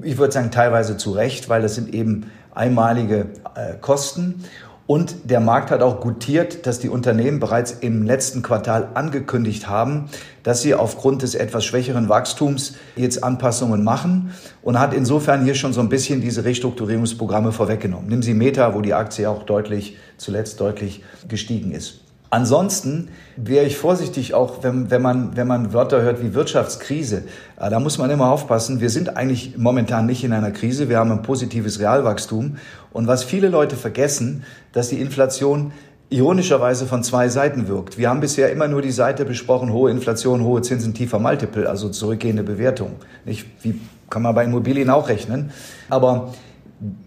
[0.02, 4.44] ich würde sagen, teilweise zu Recht, weil das sind eben einmalige äh, Kosten.
[4.86, 10.10] Und der Markt hat auch gutiert, dass die Unternehmen bereits im letzten Quartal angekündigt haben,
[10.42, 15.72] dass sie aufgrund des etwas schwächeren Wachstums jetzt Anpassungen machen und hat insofern hier schon
[15.72, 18.08] so ein bisschen diese Restrukturierungsprogramme vorweggenommen.
[18.08, 22.01] Nehmen Sie Meta, wo die Aktie auch deutlich, zuletzt deutlich gestiegen ist.
[22.32, 27.24] Ansonsten wäre ich vorsichtig, auch wenn, wenn, man, wenn man Wörter hört wie Wirtschaftskrise.
[27.60, 28.80] Äh, da muss man immer aufpassen.
[28.80, 30.88] Wir sind eigentlich momentan nicht in einer Krise.
[30.88, 32.56] Wir haben ein positives Realwachstum.
[32.90, 35.72] Und was viele Leute vergessen, dass die Inflation
[36.08, 37.98] ironischerweise von zwei Seiten wirkt.
[37.98, 41.90] Wir haben bisher immer nur die Seite besprochen, hohe Inflation, hohe Zinsen, tiefer Multiple, also
[41.90, 42.92] zurückgehende Bewertung.
[43.26, 43.44] Nicht?
[43.62, 43.78] Wie
[44.08, 45.50] kann man bei Immobilien auch rechnen?
[45.90, 46.32] Aber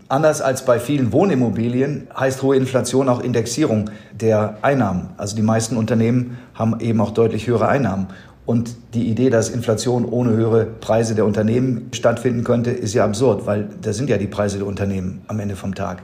[0.08, 5.10] Anders als bei vielen Wohnimmobilien heißt hohe Inflation auch Indexierung der Einnahmen.
[5.18, 8.08] Also die meisten Unternehmen haben eben auch deutlich höhere Einnahmen.
[8.46, 13.48] Und die Idee, dass Inflation ohne höhere Preise der Unternehmen stattfinden könnte, ist ja absurd,
[13.48, 16.04] weil das sind ja die Preise der Unternehmen am Ende vom Tag.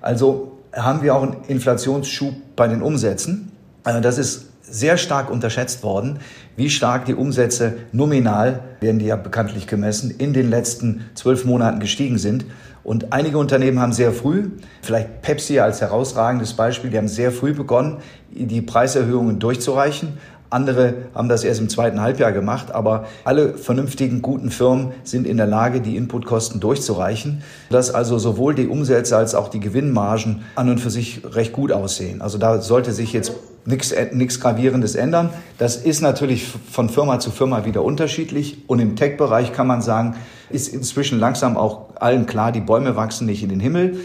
[0.00, 3.50] Also haben wir auch einen Inflationsschub bei den Umsätzen.
[3.82, 6.20] Also das ist sehr stark unterschätzt worden,
[6.56, 11.80] wie stark die Umsätze nominal, werden die ja bekanntlich gemessen, in den letzten zwölf Monaten
[11.80, 12.44] gestiegen sind.
[12.82, 14.50] Und einige Unternehmen haben sehr früh,
[14.82, 17.98] vielleicht Pepsi als herausragendes Beispiel, die haben sehr früh begonnen,
[18.30, 20.18] die Preiserhöhungen durchzureichen.
[20.50, 25.36] Andere haben das erst im zweiten Halbjahr gemacht, aber alle vernünftigen, guten Firmen sind in
[25.36, 30.68] der Lage, die Inputkosten durchzureichen, dass also sowohl die Umsätze als auch die Gewinnmargen an
[30.68, 32.20] und für sich recht gut aussehen.
[32.20, 33.32] Also da sollte sich jetzt
[33.70, 35.30] nichts Gravierendes ändern.
[35.58, 38.64] Das ist natürlich von Firma zu Firma wieder unterschiedlich.
[38.66, 40.16] Und im Tech-Bereich kann man sagen,
[40.50, 44.00] ist inzwischen langsam auch allen klar, die Bäume wachsen nicht in den Himmel.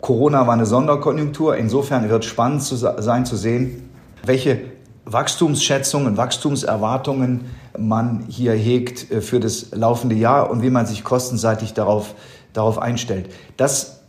[0.00, 1.56] Corona war eine Sonderkonjunktur.
[1.56, 3.88] Insofern wird spannend zu sein zu sehen,
[4.24, 4.60] welche
[5.04, 7.42] Wachstumsschätzungen, Wachstumserwartungen
[7.78, 12.14] man hier hegt äh, für das laufende Jahr und wie man sich kostenseitig darauf,
[12.52, 13.30] darauf einstellt.
[13.56, 14.01] Das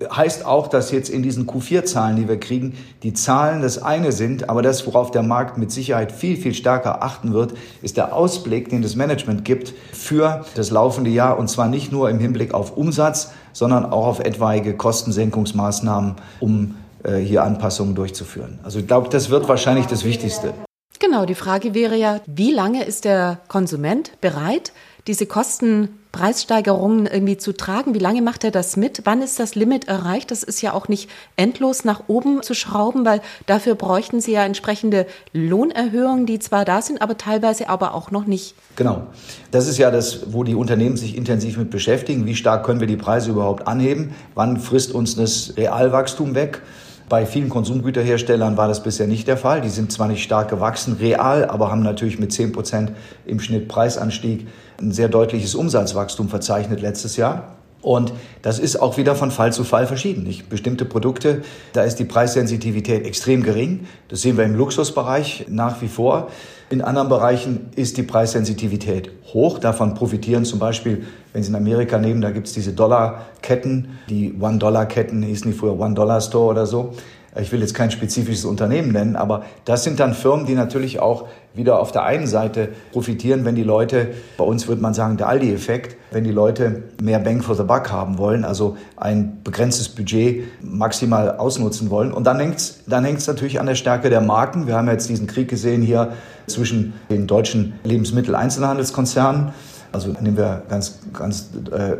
[0.00, 4.48] heißt auch, dass jetzt in diesen Q4-Zahlen, die wir kriegen, die Zahlen das eine sind,
[4.48, 8.68] aber das, worauf der Markt mit Sicherheit viel, viel stärker achten wird, ist der Ausblick,
[8.68, 12.76] den das Management gibt für das laufende Jahr und zwar nicht nur im Hinblick auf
[12.76, 18.60] Umsatz, sondern auch auf etwaige Kostensenkungsmaßnahmen, um äh, hier Anpassungen durchzuführen.
[18.62, 20.54] Also ich glaube, das wird wahrscheinlich das Wichtigste.
[21.00, 24.72] Genau, die Frage wäre ja, wie lange ist der Konsument bereit,
[25.08, 27.94] diese Kostenpreissteigerungen irgendwie zu tragen?
[27.94, 29.00] Wie lange macht er das mit?
[29.04, 30.30] Wann ist das Limit erreicht?
[30.30, 34.44] Das ist ja auch nicht endlos nach oben zu schrauben, weil dafür bräuchten Sie ja
[34.44, 38.54] entsprechende Lohnerhöhungen, die zwar da sind, aber teilweise aber auch noch nicht.
[38.76, 39.06] Genau.
[39.50, 42.26] Das ist ja das, wo die Unternehmen sich intensiv mit beschäftigen.
[42.26, 44.14] Wie stark können wir die Preise überhaupt anheben?
[44.34, 46.60] Wann frisst uns das Realwachstum weg?
[47.08, 49.62] Bei vielen Konsumgüterherstellern war das bisher nicht der Fall.
[49.62, 52.92] Die sind zwar nicht stark gewachsen, real, aber haben natürlich mit 10 Prozent
[53.24, 54.46] im Schnitt Preisanstieg
[54.80, 57.56] ein sehr deutliches Umsatzwachstum verzeichnet letztes Jahr.
[57.80, 58.12] Und
[58.42, 60.24] das ist auch wieder von Fall zu Fall verschieden.
[60.24, 60.48] Nicht?
[60.48, 63.86] Bestimmte Produkte, da ist die Preissensitivität extrem gering.
[64.08, 66.28] Das sehen wir im Luxusbereich nach wie vor.
[66.70, 69.58] In anderen Bereichen ist die Preissensitivität hoch.
[69.58, 74.34] Davon profitieren zum Beispiel, wenn Sie in Amerika nehmen, da gibt es diese Dollarketten, die
[74.38, 76.94] One-Dollar-Ketten, hießen die früher One-Dollar-Store oder so.
[77.40, 81.26] Ich will jetzt kein spezifisches Unternehmen nennen, aber das sind dann Firmen, die natürlich auch
[81.54, 85.28] wieder auf der einen Seite profitieren, wenn die Leute, bei uns würde man sagen, der
[85.28, 90.44] Aldi-Effekt, wenn die Leute mehr Bang for the Buck haben wollen, also ein begrenztes Budget
[90.62, 92.12] maximal ausnutzen wollen.
[92.12, 94.66] Und dann hängt es dann hängt's natürlich an der Stärke der Marken.
[94.66, 96.12] Wir haben jetzt diesen Krieg gesehen hier
[96.46, 99.52] zwischen den deutschen Lebensmitteleinzelhandelskonzernen
[99.92, 101.96] also nehmen wir ganz, ganz äh,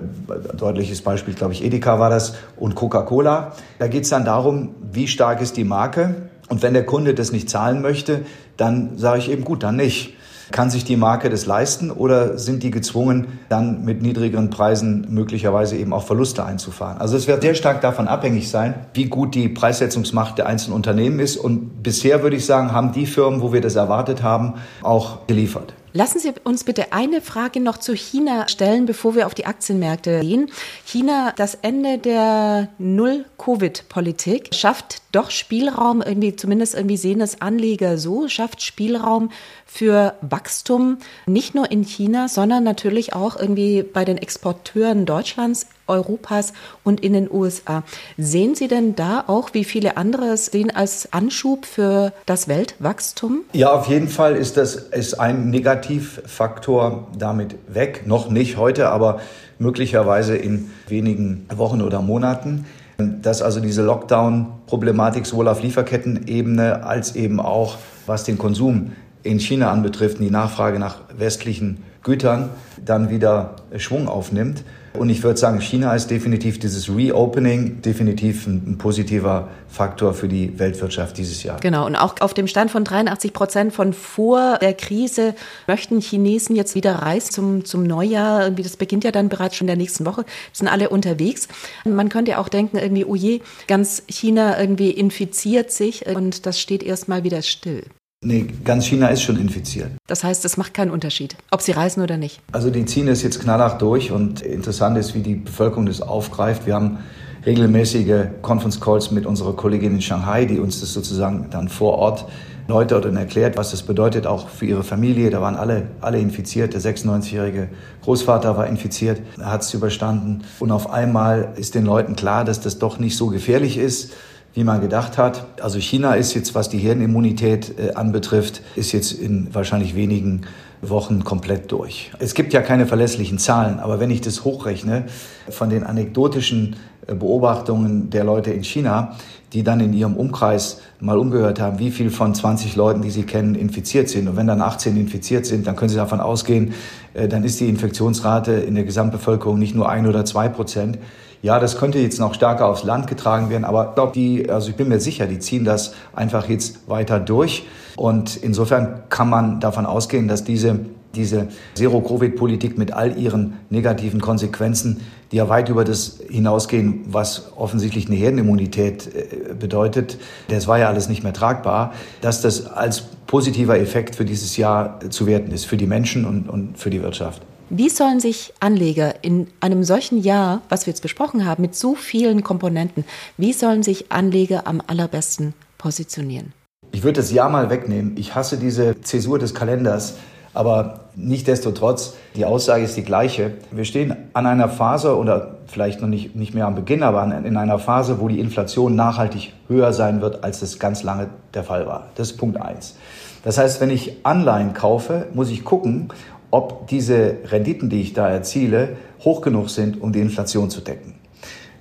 [0.57, 3.53] deutliches Beispiel, glaube ich, Edeka war das und Coca-Cola.
[3.78, 6.14] Da geht es dann darum, wie stark ist die Marke.
[6.49, 8.22] Und wenn der Kunde das nicht zahlen möchte,
[8.57, 10.14] dann sage ich eben gut, dann nicht.
[10.51, 15.76] Kann sich die Marke das leisten oder sind die gezwungen, dann mit niedrigeren Preisen möglicherweise
[15.76, 16.99] eben auch Verluste einzufahren?
[16.99, 21.20] Also es wird sehr stark davon abhängig sein, wie gut die Preissetzungsmacht der einzelnen Unternehmen
[21.20, 21.36] ist.
[21.36, 25.74] Und bisher würde ich sagen, haben die Firmen, wo wir das erwartet haben, auch geliefert.
[25.99, 30.20] Lassen Sie uns bitte eine Frage noch zu China stellen, bevor wir auf die Aktienmärkte
[30.20, 30.49] gehen.
[30.84, 38.28] China, das Ende der Null-Covid-Politik, schafft doch Spielraum, irgendwie zumindest irgendwie sehen es Anleger so,
[38.28, 39.32] schafft Spielraum
[39.66, 46.53] für Wachstum, nicht nur in China, sondern natürlich auch irgendwie bei den Exporteuren Deutschlands Europas
[46.84, 47.82] und in den USA.
[48.16, 53.41] Sehen Sie denn da auch, wie viele andere es sehen, als Anschub für das Weltwachstum?
[53.53, 58.07] Ja, auf jeden Fall ist das ist ein Negativfaktor damit weg.
[58.07, 59.20] Noch nicht heute, aber
[59.59, 62.66] möglicherweise in wenigen Wochen oder Monaten
[63.01, 68.91] dass also diese Lockdown-Problematik sowohl auf Lieferkettenebene als eben auch was den Konsum
[69.22, 72.51] in China anbetrifft, die Nachfrage nach westlichen Gütern
[72.84, 74.64] dann wieder Schwung aufnimmt.
[74.94, 80.28] Und ich würde sagen, China ist definitiv dieses Reopening, definitiv ein, ein, positiver Faktor für
[80.28, 81.61] die Weltwirtschaft dieses Jahr.
[81.61, 85.34] Genau, und auch auf dem Stand von 83 Prozent von vor der Krise
[85.66, 88.42] möchten Chinesen jetzt wieder reisen zum, zum Neujahr.
[88.42, 90.24] Irgendwie, das beginnt ja dann bereits schon in der nächsten Woche.
[90.53, 91.49] Sind alle unterwegs.
[91.84, 96.59] Man könnte ja auch denken, irgendwie, oh je, ganz China irgendwie infiziert sich und das
[96.61, 97.84] steht erstmal wieder still.
[98.21, 99.93] Nee, ganz China ist schon infiziert.
[100.09, 102.41] Das heißt, es macht keinen Unterschied, ob sie reisen oder nicht.
[102.51, 106.66] Also die ziehen es jetzt knallhart durch und interessant ist, wie die Bevölkerung das aufgreift.
[106.66, 106.99] Wir haben
[107.47, 112.25] regelmäßige Conference Calls mit unserer Kollegin in Shanghai, die uns das sozusagen dann vor Ort
[112.66, 115.31] erläutert und erklärt, was das bedeutet, auch für ihre Familie.
[115.31, 116.75] Da waren alle, alle infiziert.
[116.75, 117.69] Der 96-jährige
[118.03, 120.43] Großvater war infiziert, er hat es überstanden.
[120.59, 124.12] Und auf einmal ist den Leuten klar, dass das doch nicht so gefährlich ist
[124.59, 125.44] wie man gedacht hat.
[125.62, 130.40] Also China ist jetzt, was die Herdenimmunität äh, anbetrifft, ist jetzt in wahrscheinlich wenigen
[130.82, 132.11] Wochen komplett durch.
[132.18, 135.04] Es gibt ja keine verlässlichen Zahlen, aber wenn ich das hochrechne
[135.48, 136.74] von den anekdotischen
[137.06, 139.14] äh, Beobachtungen der Leute in China,
[139.52, 143.22] die dann in ihrem Umkreis mal umgehört haben, wie viel von 20 Leuten, die sie
[143.22, 144.26] kennen, infiziert sind.
[144.26, 146.74] Und wenn dann 18 infiziert sind, dann können Sie davon ausgehen,
[147.14, 150.98] äh, dann ist die Infektionsrate in der Gesamtbevölkerung nicht nur ein oder zwei Prozent.
[151.43, 154.70] Ja, das könnte jetzt noch stärker aufs Land getragen werden, aber ich glaube, die, also
[154.70, 157.66] ich bin mir sicher, die ziehen das einfach jetzt weiter durch.
[157.97, 160.80] Und insofern kann man davon ausgehen, dass diese
[161.14, 165.01] diese Zero-Covid-Politik mit all ihren negativen Konsequenzen,
[165.32, 170.18] die ja weit über das hinausgehen, was offensichtlich eine Herdenimmunität äh, bedeutet,
[170.49, 175.01] das war ja alles nicht mehr tragbar, dass das als positiver Effekt für dieses Jahr
[175.11, 177.43] zu werten ist, für die Menschen und, und für die Wirtschaft.
[177.71, 181.95] Wie sollen sich Anleger in einem solchen Jahr, was wir jetzt besprochen haben, mit so
[181.95, 183.05] vielen Komponenten,
[183.37, 186.55] wie sollen sich Anleger am allerbesten positionieren?
[186.93, 188.16] Ich würde das Jahr mal wegnehmen.
[188.16, 190.14] Ich hasse diese Zäsur des Kalenders.
[190.55, 193.53] Aber nichtdestotrotz, die Aussage ist die gleiche.
[193.71, 197.59] Wir stehen an einer Phase oder vielleicht noch nicht, nicht mehr am Beginn, aber in
[197.59, 201.87] einer Phase, wo die Inflation nachhaltig höher sein wird, als es ganz lange der Fall
[201.87, 202.07] war.
[202.14, 202.97] Das ist Punkt eins.
[203.45, 206.09] Das heißt, wenn ich Anleihen kaufe, muss ich gucken,
[206.51, 211.14] ob diese Renditen, die ich da erziele, hoch genug sind, um die Inflation zu decken.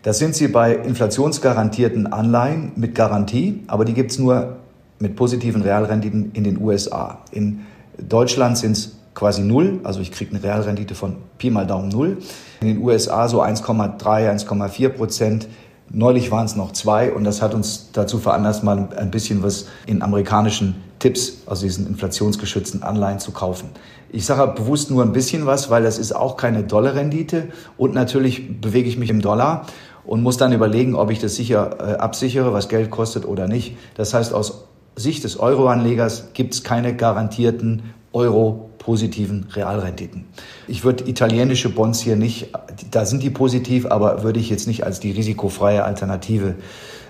[0.03, 4.57] Das sind sie bei inflationsgarantierten Anleihen mit Garantie, aber die gibt es nur
[4.99, 7.20] mit positiven Realrenditen in den USA.
[7.32, 7.61] In
[7.97, 12.20] Deutschland sind es quasi null, also ich kriege eine Realrendite von Pi mal Daumen null.
[12.61, 15.47] In den USA so 1,3, 1,4 Prozent.
[15.89, 19.68] Neulich waren es noch zwei und das hat uns dazu veranlasst, mal ein bisschen was
[19.86, 23.70] in amerikanischen Tipps, also diesen inflationsgeschützten Anleihen zu kaufen.
[24.12, 28.62] Ich sage bewusst nur ein bisschen was, weil das ist auch keine Dollarrendite und natürlich
[28.62, 29.66] bewege ich mich im Dollar
[30.05, 33.76] und muss dann überlegen, ob ich das sicher äh, absichere, was Geld kostet oder nicht.
[33.95, 34.64] Das heißt, aus
[34.95, 40.26] Sicht des Euroanlegers gibt es keine garantierten Euro-positiven Realrenditen.
[40.68, 42.49] Ich würde italienische Bonds hier nicht,
[42.89, 46.55] da sind die positiv, aber würde ich jetzt nicht als die risikofreie Alternative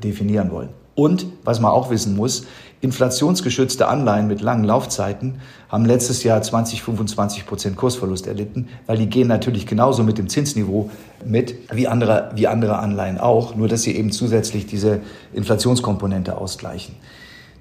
[0.04, 0.70] definieren wollen.
[0.96, 2.48] Und was man auch wissen muss,
[2.82, 9.08] inflationsgeschützte Anleihen mit langen Laufzeiten haben letztes Jahr 20, 25 Prozent Kursverlust erlitten, weil die
[9.08, 10.92] gehen natürlich genauso mit dem Zinsniveau
[11.26, 15.02] mit wie andere, wie andere Anleihen auch, nur dass sie eben zusätzlich diese
[15.34, 16.96] Inflationskomponente ausgleichen.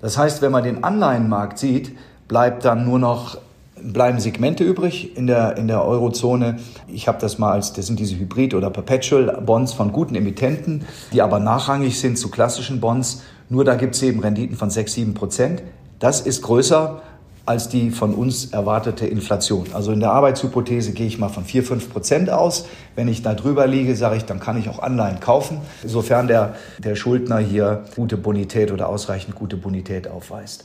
[0.02, 1.92] Das heißt, wenn man den Anleihenmarkt sieht,
[2.28, 3.38] bleibt dann nur noch
[3.82, 6.56] bleiben Segmente übrig in der, in der Eurozone.
[6.88, 10.84] Ich habe das mal als, das sind diese Hybrid- oder Perpetual Bonds von guten Emittenten,
[11.12, 13.22] die aber nachrangig sind zu klassischen Bonds.
[13.48, 15.62] Nur da gibt es eben Renditen von 6, 7 Prozent.
[15.98, 17.02] Das ist größer
[17.46, 19.68] als die von uns erwartete Inflation.
[19.72, 22.66] Also in der Arbeitshypothese gehe ich mal von 4, 5 Prozent aus.
[22.96, 26.56] Wenn ich da drüber liege, sage ich, dann kann ich auch Anleihen kaufen, sofern der,
[26.78, 30.64] der Schuldner hier gute Bonität oder ausreichend gute Bonität aufweist.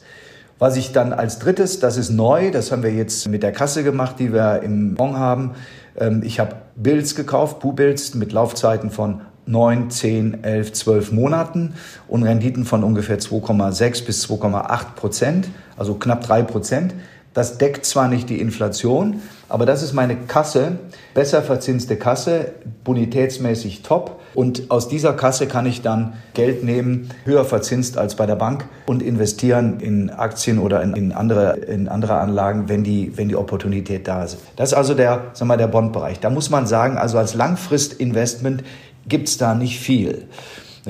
[0.57, 3.83] Was ich dann als drittes, das ist neu, das haben wir jetzt mit der Kasse
[3.83, 5.51] gemacht, die wir im Bon haben.
[5.99, 11.73] Ähm, ich habe Bills gekauft, Bu-Bills mit Laufzeiten von 9, 10, 11, 12 Monaten
[12.07, 16.93] und Renditen von ungefähr 2,6 bis 2,8 Prozent, also knapp 3 Prozent.
[17.33, 20.79] Das deckt zwar nicht die Inflation, aber das ist meine Kasse,
[21.13, 22.51] besser verzinste Kasse,
[22.83, 24.19] bonitätsmäßig top.
[24.33, 28.65] Und aus dieser Kasse kann ich dann Geld nehmen, höher verzinst als bei der Bank
[28.85, 33.35] und investieren in Aktien oder in, in andere, in andere Anlagen, wenn die, wenn die
[33.35, 34.37] Opportunität da ist.
[34.57, 36.19] Das ist also der, sagen wir, der Bondbereich.
[36.19, 38.63] Da muss man sagen, also als Langfristinvestment
[39.07, 40.27] gibt es da nicht viel.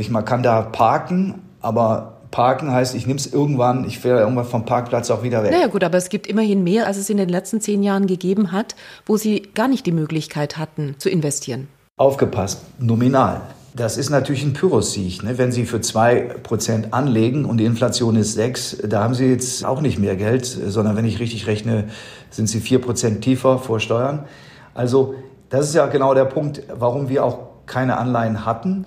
[0.10, 4.66] Man kann da parken, aber Parken heißt, ich nehme es irgendwann, ich fahre irgendwann vom
[4.66, 5.52] Parkplatz auch wieder weg.
[5.52, 8.54] Naja gut, aber es gibt immerhin mehr, als es in den letzten zehn Jahren gegeben
[8.54, 11.68] hat, wo Sie gar nicht die Möglichkeit hatten zu investieren.
[11.98, 13.42] Aufgepasst, nominal.
[13.74, 15.24] Das ist natürlich ein Pyrrhussieg.
[15.24, 15.38] Ne?
[15.38, 19.66] Wenn Sie für zwei Prozent anlegen und die Inflation ist sechs, da haben Sie jetzt
[19.66, 21.90] auch nicht mehr Geld, sondern wenn ich richtig rechne,
[22.30, 24.26] sind Sie vier Prozent tiefer vor Steuern.
[24.74, 25.16] Also
[25.50, 28.86] das ist ja genau der Punkt, warum wir auch keine Anleihen hatten.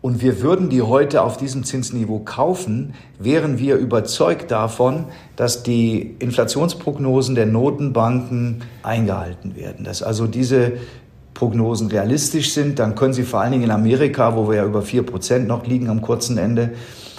[0.00, 5.04] Und wir würden die heute auf diesem Zinsniveau kaufen, wären wir überzeugt davon,
[5.36, 9.84] dass die Inflationsprognosen der Notenbanken eingehalten werden.
[9.84, 10.72] Dass also diese
[11.34, 14.82] Prognosen realistisch sind, dann können Sie vor allen Dingen in Amerika, wo wir ja über
[14.82, 16.70] vier Prozent noch liegen am kurzen Ende,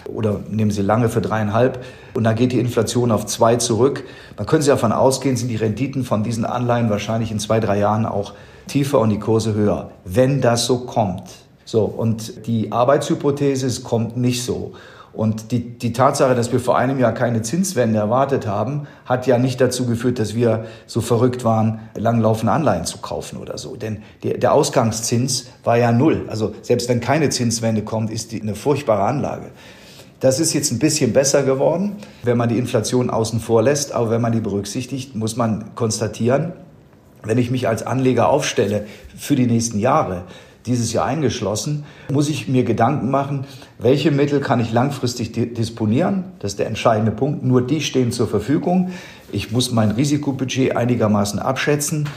[0.08, 1.84] oder nehmen Sie lange für dreieinhalb
[2.14, 4.04] und dann geht die Inflation auf zwei zurück.
[4.36, 7.80] Dann können Sie davon ausgehen, sind die Renditen von diesen Anleihen wahrscheinlich in zwei, drei
[7.80, 8.34] Jahren auch
[8.68, 11.24] tiefer und die Kurse höher, wenn das so kommt.
[11.66, 14.74] So, und die Arbeitshypothese, es kommt nicht so.
[15.14, 19.38] Und die, die Tatsache, dass wir vor einem Jahr keine Zinswende erwartet haben, hat ja
[19.38, 23.76] nicht dazu geführt, dass wir so verrückt waren, langlaufende Anleihen zu kaufen oder so.
[23.76, 26.26] Denn der, der Ausgangszins war ja null.
[26.30, 29.52] Also selbst wenn keine Zinswende kommt, ist die eine furchtbare Anlage.
[30.20, 33.92] Das ist jetzt ein bisschen besser geworden, wenn man die Inflation außen vor lässt.
[33.92, 36.54] Aber wenn man die berücksichtigt, muss man konstatieren,
[37.24, 38.86] wenn ich mich als Anleger aufstelle
[39.18, 40.26] für die nächsten Jahre,
[40.66, 43.46] dieses Jahr eingeschlossen, muss ich mir Gedanken machen,
[43.80, 46.26] welche Mittel kann ich langfristig disponieren?
[46.40, 47.44] Das ist der entscheidende Punkt.
[47.44, 48.92] Nur die stehen zur Verfügung.
[49.32, 52.08] Ich muss mein Risikobudget einigermaßen abschätzen.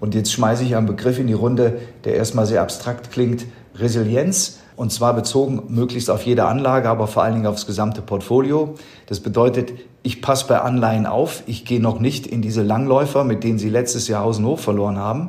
[0.00, 3.46] Und jetzt schmeiße ich einen Begriff in die Runde, der erstmal sehr abstrakt klingt.
[3.76, 4.58] Resilienz.
[4.76, 8.74] Und zwar bezogen möglichst auf jede Anlage, aber vor allen Dingen aufs gesamte Portfolio.
[9.06, 9.72] Das bedeutet,
[10.02, 11.42] ich passe bei Anleihen auf.
[11.46, 14.98] Ich gehe noch nicht in diese Langläufer, mit denen Sie letztes Jahr Hausen hoch verloren
[14.98, 15.28] haben.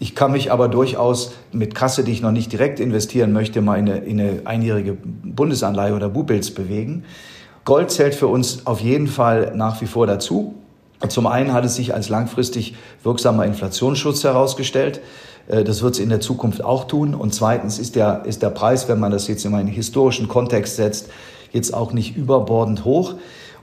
[0.00, 3.78] Ich kann mich aber durchaus mit Kasse, die ich noch nicht direkt investieren möchte, mal
[3.78, 7.04] in eine, in eine einjährige Bundesanleihe oder Bubilds bewegen.
[7.64, 10.54] Gold zählt für uns auf jeden Fall nach wie vor dazu.
[11.08, 15.00] Zum einen hat es sich als langfristig wirksamer Inflationsschutz herausgestellt.
[15.50, 17.14] Äh, das wird es in der Zukunft auch tun.
[17.14, 20.76] Und zweitens ist der, ist der Preis, wenn man das jetzt in einen historischen Kontext
[20.76, 21.10] setzt,
[21.52, 23.14] jetzt auch nicht überbordend hoch.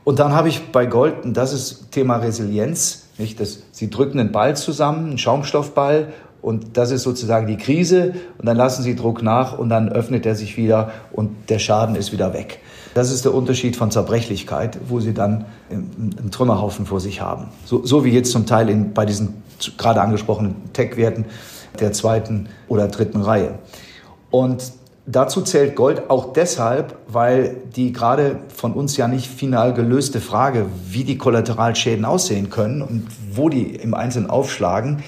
[0.04, 4.20] Und dann habe ich bei Gold, und das ist Thema Resilienz, nicht, das, Sie drücken
[4.20, 8.14] einen Ball zusammen, einen Schaumstoffball, und das ist sozusagen die Krise.
[8.38, 11.96] Und dann lassen Sie Druck nach und dann öffnet er sich wieder und der Schaden
[11.96, 12.60] ist wieder weg.
[12.94, 17.48] Das ist der Unterschied von Zerbrechlichkeit, wo Sie dann einen Trümmerhaufen vor sich haben.
[17.66, 19.44] So, so wie jetzt zum Teil in, bei diesen
[19.78, 21.26] gerade angesprochenen Tech-Werten
[21.78, 23.60] der zweiten oder dritten Reihe.
[24.30, 24.72] Und
[25.06, 30.66] dazu zählt Gold auch deshalb, weil die gerade von uns ja nicht final gelöste Frage,
[30.90, 35.04] wie die Kollateralschäden aussehen können und wo die im Einzelnen aufschlagen,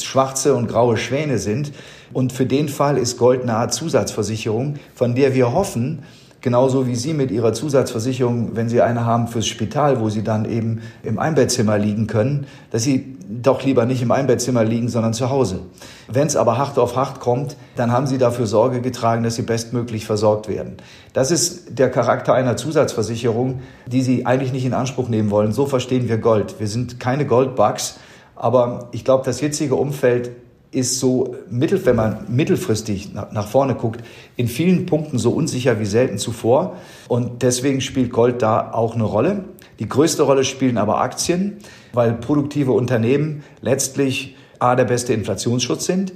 [0.00, 1.72] schwarze und graue Schwäne sind.
[2.12, 6.00] Und für den Fall ist Gold eine Art Zusatzversicherung, von der wir hoffen,
[6.40, 10.44] genauso wie Sie mit Ihrer Zusatzversicherung, wenn Sie eine haben fürs Spital, wo Sie dann
[10.44, 15.30] eben im Einbettzimmer liegen können, dass Sie doch lieber nicht im Einbettzimmer liegen, sondern zu
[15.30, 15.60] Hause.
[16.08, 19.42] Wenn es aber hart auf hart kommt, dann haben Sie dafür Sorge getragen, dass Sie
[19.42, 20.76] bestmöglich versorgt werden.
[21.12, 25.52] Das ist der Charakter einer Zusatzversicherung, die Sie eigentlich nicht in Anspruch nehmen wollen.
[25.52, 26.58] So verstehen wir Gold.
[26.58, 27.98] Wir sind keine Goldbugs,
[28.34, 30.32] aber ich glaube, das jetzige Umfeld
[30.72, 34.02] ist so, mittel, wenn man mittelfristig nach, vorne guckt,
[34.36, 36.76] in vielen Punkten so unsicher wie selten zuvor.
[37.08, 39.44] Und deswegen spielt Gold da auch eine Rolle.
[39.80, 41.58] Die größte Rolle spielen aber Aktien,
[41.92, 46.12] weil produktive Unternehmen letztlich A, der beste Inflationsschutz sind,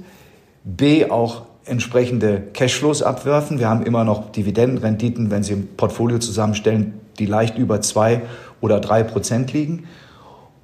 [0.63, 3.59] B, auch entsprechende Cashflows abwerfen.
[3.59, 8.21] Wir haben immer noch Dividendenrenditen, wenn Sie ein Portfolio zusammenstellen, die leicht über zwei
[8.61, 9.85] oder drei Prozent liegen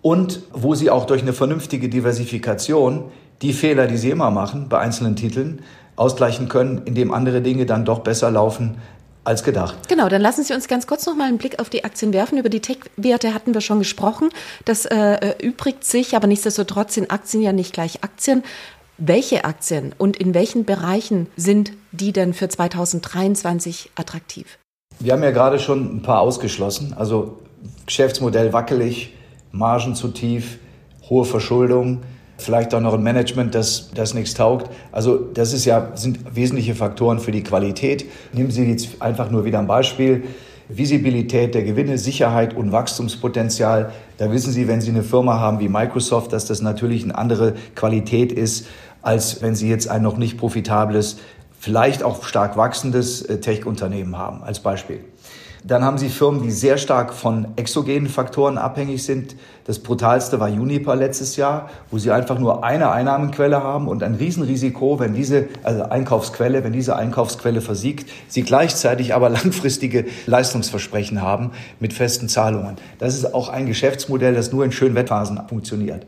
[0.02, 3.06] und wo sie auch durch eine vernünftige Diversifikation
[3.42, 5.62] die Fehler, die sie immer machen bei einzelnen Titeln,
[5.96, 8.78] ausgleichen können, indem andere Dinge dann doch besser laufen
[9.24, 9.88] als gedacht.
[9.88, 12.38] Genau, dann lassen Sie uns ganz kurz noch mal einen Blick auf die Aktien werfen.
[12.38, 14.30] Über die Tech-Werte hatten wir schon gesprochen.
[14.66, 18.44] Das äh, übrigt sich, aber nichtsdestotrotz sind Aktien ja nicht gleich Aktien.
[18.98, 24.60] Welche Aktien und in welchen Bereichen sind die denn für 2023 attraktiv?
[25.00, 26.94] Wir haben ja gerade schon ein paar ausgeschlossen.
[26.96, 27.40] Also
[27.86, 29.14] Geschäftsmodell wackelig,
[29.52, 30.60] Margen zu tief,
[31.10, 32.04] hohe Verschuldung,
[32.42, 34.70] vielleicht auch noch ein Management, das, das nichts taugt.
[34.92, 38.06] Also das ist ja, sind wesentliche Faktoren für die Qualität.
[38.34, 40.24] Nehmen Sie jetzt einfach nur wieder ein Beispiel.
[40.68, 43.92] Visibilität der Gewinne, Sicherheit und Wachstumspotenzial.
[44.18, 47.56] Da wissen Sie, wenn Sie eine Firma haben wie Microsoft, dass das natürlich eine andere
[47.76, 48.68] Qualität ist,
[49.02, 51.18] als wenn Sie jetzt ein noch nicht profitables,
[51.60, 55.00] vielleicht auch stark wachsendes äh, Tech-Unternehmen haben, als Beispiel.
[55.64, 59.36] Dann haben Sie Firmen, die sehr stark von exogenen Faktoren abhängig sind.
[59.66, 64.16] Das brutalste war Uniper letztes Jahr, wo Sie einfach nur eine Einnahmenquelle haben und ein
[64.16, 71.52] Riesenrisiko, wenn diese also Einkaufsquelle, wenn diese Einkaufsquelle versiegt, Sie gleichzeitig aber langfristige Leistungsversprechen haben
[71.80, 72.78] mit festen Zahlungen.
[72.98, 76.08] Das ist auch ein Geschäftsmodell, das nur in schönen Wettphasen funktioniert.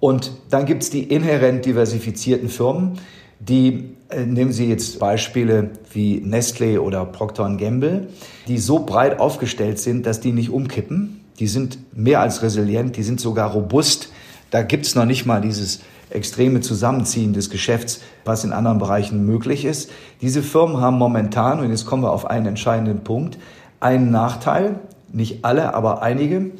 [0.00, 2.98] Und dann gibt es die inhärent diversifizierten Firmen,
[3.40, 8.08] die äh, nehmen Sie jetzt Beispiele wie Nestlé oder Procter Gamble,
[8.46, 11.20] die so breit aufgestellt sind, dass die nicht umkippen.
[11.38, 14.10] Die sind mehr als resilient, die sind sogar robust.
[14.50, 15.80] Da gibt's noch nicht mal dieses
[16.10, 19.90] extreme Zusammenziehen des Geschäfts, was in anderen Bereichen möglich ist.
[20.22, 23.38] Diese Firmen haben momentan, und jetzt kommen wir auf einen entscheidenden Punkt,
[23.78, 24.80] einen Nachteil,
[25.12, 26.50] nicht alle, aber einige,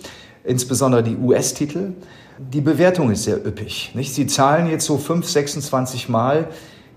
[0.45, 1.93] insbesondere die US-Titel.
[2.39, 3.91] Die Bewertung ist sehr üppig.
[3.95, 4.15] Nicht?
[4.15, 6.49] Sie zahlen jetzt so 5, 26 Mal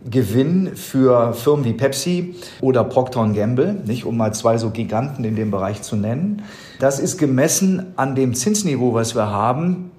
[0.07, 5.35] Gewinn für Firmen wie Pepsi oder Procter Gamble, nicht um mal zwei so Giganten in
[5.35, 6.43] dem Bereich zu nennen.
[6.79, 9.89] Das ist gemessen an dem Zinsniveau, was wir haben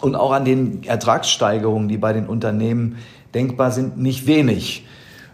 [0.00, 2.96] und auch an den Ertragssteigerungen, die bei den Unternehmen
[3.34, 4.86] denkbar sind, nicht wenig.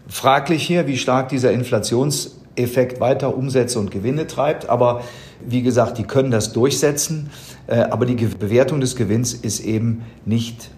[0.07, 5.01] Fraglich hier, wie stark dieser Inflationseffekt weiter Umsätze und Gewinne treibt, aber
[5.45, 7.29] wie gesagt, die können das durchsetzen,
[7.75, 10.69] aber die Bewertung des Gewinns ist eben nicht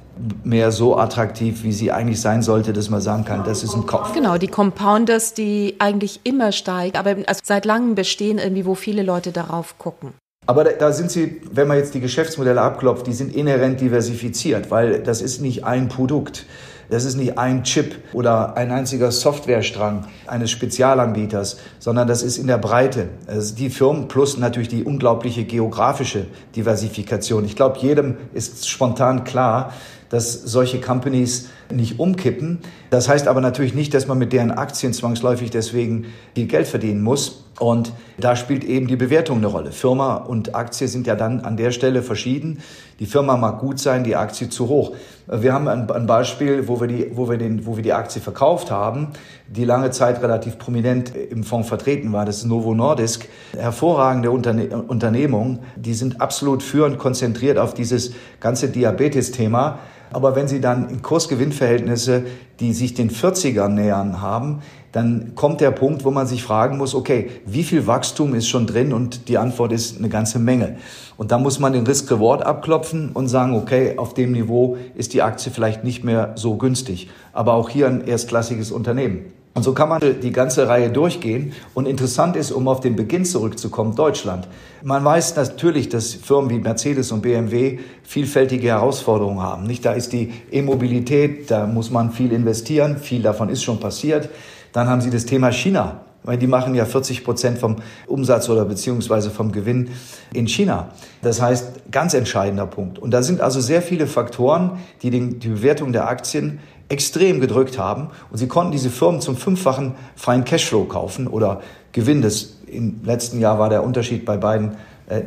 [0.44, 3.86] mehr so attraktiv, wie sie eigentlich sein sollte, dass man sagen kann, das ist ein
[3.86, 4.14] Kauf.
[4.14, 9.02] Genau, die Compounders, die eigentlich immer steigen, aber also seit langem bestehen irgendwie, wo viele
[9.02, 10.14] Leute darauf gucken.
[10.46, 15.02] Aber da sind sie, wenn man jetzt die Geschäftsmodelle abklopft, die sind inhärent diversifiziert, weil
[15.02, 16.46] das ist nicht ein Produkt.
[16.94, 22.46] Das ist nicht ein Chip oder ein einziger Softwarestrang eines Spezialanbieters, sondern das ist in
[22.46, 23.10] der Breite.
[23.26, 27.46] Also die Firmen plus natürlich die unglaubliche geografische Diversifikation.
[27.46, 29.74] Ich glaube, jedem ist spontan klar,
[30.10, 32.60] dass solche Companies nicht umkippen.
[32.92, 37.02] Das heißt aber natürlich nicht, dass man mit deren Aktien zwangsläufig deswegen viel Geld verdienen
[37.02, 37.44] muss.
[37.60, 39.72] Und da spielt eben die Bewertung eine Rolle.
[39.72, 42.60] Firma und Aktie sind ja dann an der Stelle verschieden.
[43.00, 44.94] Die Firma mag gut sein, die Aktie zu hoch.
[45.26, 48.72] Wir haben ein, Beispiel, wo wir, die, wo, wir den, wo wir die Aktie verkauft
[48.72, 49.08] haben,
[49.48, 52.26] die lange Zeit relativ prominent im Fonds vertreten war.
[52.26, 53.30] Das ist Novo Nordisk.
[53.58, 55.60] Hervorragende Unterne Unternehmung.
[55.78, 58.12] Die sind absolut führend konzentriert auf dieses
[58.42, 59.80] ganze Diabetes-Thema.
[60.12, 62.26] Aber wenn Sie dann in Kursgewinnverhältnisse,
[62.60, 64.62] die sich den 40ern nähern haben,
[64.94, 68.68] dann kommt der Punkt, wo man sich fragen muss, okay, wie viel Wachstum ist schon
[68.68, 68.94] drin?
[68.94, 70.78] Und die Antwort ist eine ganze Menge.
[71.18, 75.24] Und da muss man den Risk-Reward abklopfen und sagen, okay, auf dem Niveau ist die
[75.24, 77.10] Aktie vielleicht nicht mehr so günstig.
[77.34, 79.34] Aber auch hier ein erstklassiges Unternehmen.
[79.56, 81.54] Und so kann man die ganze Reihe durchgehen.
[81.74, 84.48] Und interessant ist, um auf den Beginn zurückzukommen, Deutschland.
[84.84, 89.64] Man weiß natürlich, dass Firmen wie Mercedes und BMW vielfältige Herausforderungen haben.
[89.64, 92.98] Nicht, da ist die E-Mobilität, da muss man viel investieren.
[92.98, 94.30] Viel davon ist schon passiert.
[94.74, 96.02] Dann haben Sie das Thema China.
[96.24, 99.90] Weil die machen ja 40 Prozent vom Umsatz oder beziehungsweise vom Gewinn
[100.32, 100.90] in China.
[101.22, 102.98] Das heißt, ganz entscheidender Punkt.
[102.98, 108.08] Und da sind also sehr viele Faktoren, die die Bewertung der Aktien extrem gedrückt haben.
[108.32, 111.62] Und sie konnten diese Firmen zum fünffachen freien Cashflow kaufen oder
[111.92, 112.22] Gewinn.
[112.22, 114.78] Das im letzten Jahr war der Unterschied bei beiden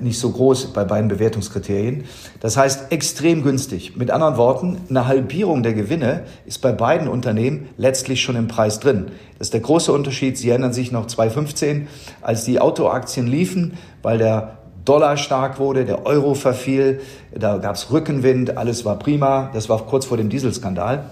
[0.01, 2.05] nicht so groß bei beiden Bewertungskriterien.
[2.41, 3.97] Das heißt extrem günstig.
[3.97, 8.81] Mit anderen Worten, eine Halbierung der Gewinne ist bei beiden Unternehmen letztlich schon im Preis
[8.81, 9.07] drin.
[9.39, 10.39] Das ist der große Unterschied.
[10.39, 11.89] Sie erinnern sich noch 2015,
[12.23, 17.01] als die Autoaktien liefen, weil der Dollar stark wurde, der Euro verfiel,
[17.35, 19.51] da gab es Rückenwind, alles war prima.
[19.53, 21.05] Das war kurz vor dem Dieselskandal.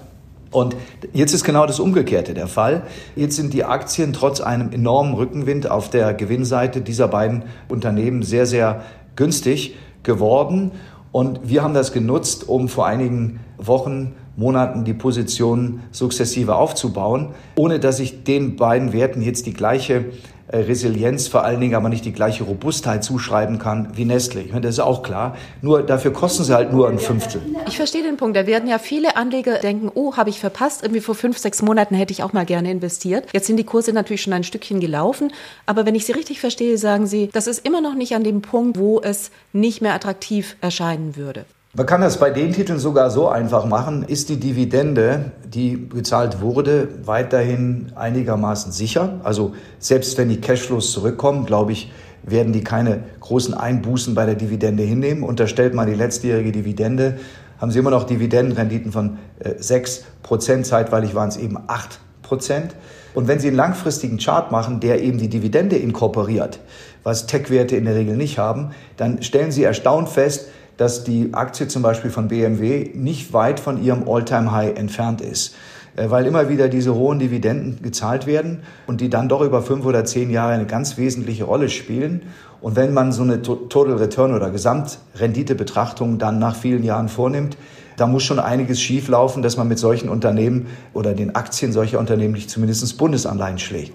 [0.55, 0.77] Und
[1.13, 2.83] jetzt ist genau das Umgekehrte der Fall.
[3.17, 8.47] Jetzt sind die Aktien trotz einem enormen Rückenwind auf der Gewinnseite dieser beiden Unternehmen sehr,
[8.47, 8.83] sehr
[9.17, 9.75] günstig
[10.05, 10.71] geworden.
[11.11, 17.81] Und wir haben das genutzt, um vor einigen Wochen, Monaten die Positionen sukzessive aufzubauen, ohne
[17.81, 20.05] dass ich den beiden Werten jetzt die gleiche
[20.49, 24.43] Resilienz vor allen Dingen aber nicht die gleiche Robustheit zuschreiben kann wie Nestle.
[24.43, 25.37] Ich meine, das ist auch klar.
[25.63, 27.41] Nur dafür kosten sie halt nur ein Fünftel.
[27.67, 28.37] Ich verstehe den Punkt.
[28.37, 30.83] Da werden ja viele Anleger denken, oh, habe ich verpasst.
[30.83, 33.27] Irgendwie vor fünf, sechs Monaten hätte ich auch mal gerne investiert.
[33.33, 35.33] Jetzt sind die Kurse natürlich schon ein Stückchen gelaufen.
[35.67, 38.43] Aber wenn ich Sie richtig verstehe, sagen Sie, das ist immer noch nicht an dem
[38.43, 41.47] Punkt, wo es nicht mehr attraktiv erscheinen würde.
[41.77, 44.05] Man kann das bei den Titeln sogar so einfach machen.
[44.05, 49.19] Ist die Dividende, die gezahlt wurde, weiterhin einigermaßen sicher?
[49.25, 51.91] Also selbst wenn die Cashflows zurückkommen, glaube ich,
[52.23, 55.25] werden die keine großen Einbußen bei der Dividende hinnehmen.
[55.25, 57.17] Unterstellt man die letztjährige Dividende,
[57.59, 59.19] haben sie immer noch Dividendenrenditen von
[59.59, 60.67] 6 äh, Prozent.
[60.67, 62.77] Zeitweilig waren es eben 8 Prozent.
[63.15, 66.59] Und wenn Sie einen langfristigen Chart machen, der eben die Dividende inkorporiert,
[67.05, 71.69] was Tech-Werte in der Regel nicht haben, dann stellen Sie erstaunt fest, dass die Aktie
[71.69, 75.55] zum Beispiel von BMW nicht weit von ihrem All-Time-High entfernt ist
[75.97, 79.87] äh, weil immer wieder diese hohen Dividenden gezahlt werden und die dann doch über fünf
[79.87, 82.23] oder zehn Jahre eine ganz wesentliche Rolle spielen.
[82.61, 87.57] Und wenn man so eine Total Return oder Gesamtrenditebetrachtung dann nach vielen Jahren vornimmt,
[87.97, 92.35] da muss schon einiges schieflaufen, dass man mit solchen Unternehmen oder den Aktien solcher Unternehmen
[92.35, 93.93] nicht zumindest Bundesanleihen schlägt.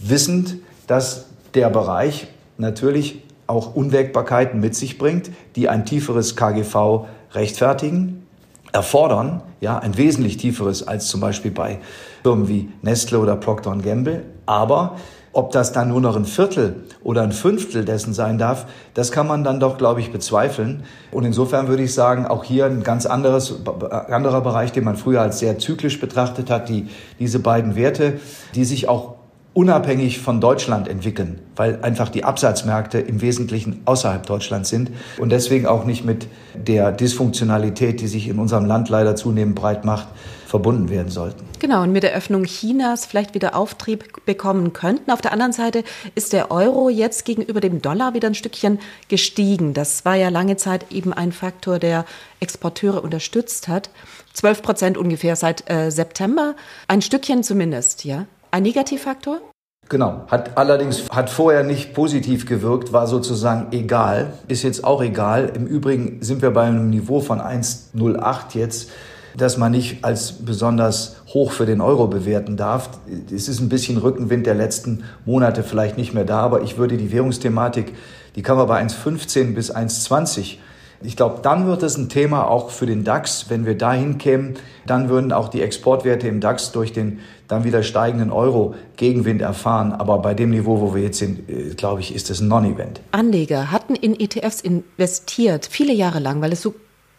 [0.00, 0.56] Wissend,
[0.86, 2.26] dass der Bereich
[2.58, 3.22] natürlich
[3.52, 8.26] auch Unwägbarkeiten mit sich bringt, die ein tieferes KGV rechtfertigen.
[8.72, 11.78] erfordern, ja, ein wesentlich tieferes als zum Beispiel bei
[12.22, 14.24] Firmen wie Nestle oder Procter Gamble.
[14.46, 14.96] Aber
[15.34, 19.26] ob das dann nur noch ein Viertel oder ein Fünftel dessen sein darf, das kann
[19.26, 20.84] man dann doch, glaube ich, bezweifeln.
[21.10, 23.60] Und insofern würde ich sagen, auch hier ein ganz anderes,
[24.08, 26.88] anderer Bereich, den man früher als sehr zyklisch betrachtet hat, die,
[27.18, 28.20] diese beiden Werte,
[28.54, 29.16] die sich auch
[29.54, 35.66] unabhängig von Deutschland entwickeln, weil einfach die Absatzmärkte im Wesentlichen außerhalb Deutschlands sind und deswegen
[35.66, 40.08] auch nicht mit der Dysfunktionalität, die sich in unserem Land leider zunehmend breit macht,
[40.46, 41.44] verbunden werden sollten.
[41.60, 45.10] Genau, und mit der Öffnung Chinas vielleicht wieder Auftrieb bekommen könnten.
[45.10, 45.84] Auf der anderen Seite
[46.14, 48.78] ist der Euro jetzt gegenüber dem Dollar wieder ein Stückchen
[49.08, 49.72] gestiegen.
[49.72, 52.04] Das war ja lange Zeit eben ein Faktor, der
[52.40, 53.90] Exporteure unterstützt hat.
[54.34, 56.54] 12 Prozent ungefähr seit äh, September.
[56.88, 59.40] Ein Stückchen zumindest, ja ein Negativfaktor?
[59.88, 65.50] Genau, hat allerdings hat vorher nicht positiv gewirkt, war sozusagen egal, ist jetzt auch egal.
[65.54, 68.90] Im Übrigen sind wir bei einem Niveau von 1,08 jetzt,
[69.36, 72.90] das man nicht als besonders hoch für den Euro bewerten darf.
[73.34, 76.96] Es ist ein bisschen Rückenwind der letzten Monate vielleicht nicht mehr da, aber ich würde
[76.96, 77.94] die Währungsthematik,
[78.36, 80.58] die kann man bei 1,15 bis 1,20
[81.04, 83.46] ich glaube, dann wird es ein Thema auch für den DAX.
[83.48, 84.54] Wenn wir dahin kämen,
[84.86, 87.20] dann würden auch die Exportwerte im DAX durch den
[87.52, 89.92] dann wieder steigenden Euro Gegenwind erfahren.
[89.92, 93.00] Aber bei dem Niveau, wo wir jetzt sind, äh, glaube ich, ist es ein Non-Event.
[93.12, 96.74] Anleger hatten in ETFs investiert, viele Jahre lang, weil es so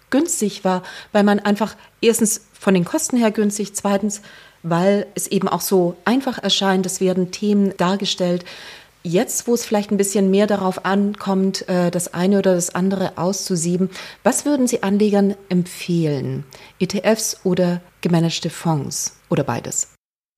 [0.10, 4.22] günstig war, weil man einfach erstens von den Kosten her günstig, zweitens,
[4.62, 8.46] weil es eben auch so einfach erscheint, es werden Themen dargestellt,
[9.06, 13.18] Jetzt, wo es vielleicht ein bisschen mehr darauf ankommt, äh, das eine oder das andere
[13.18, 13.90] auszusieben,
[14.24, 16.46] was würden Sie Anlegern empfehlen?
[16.80, 19.93] ETFs oder gemanagte Fonds oder beides?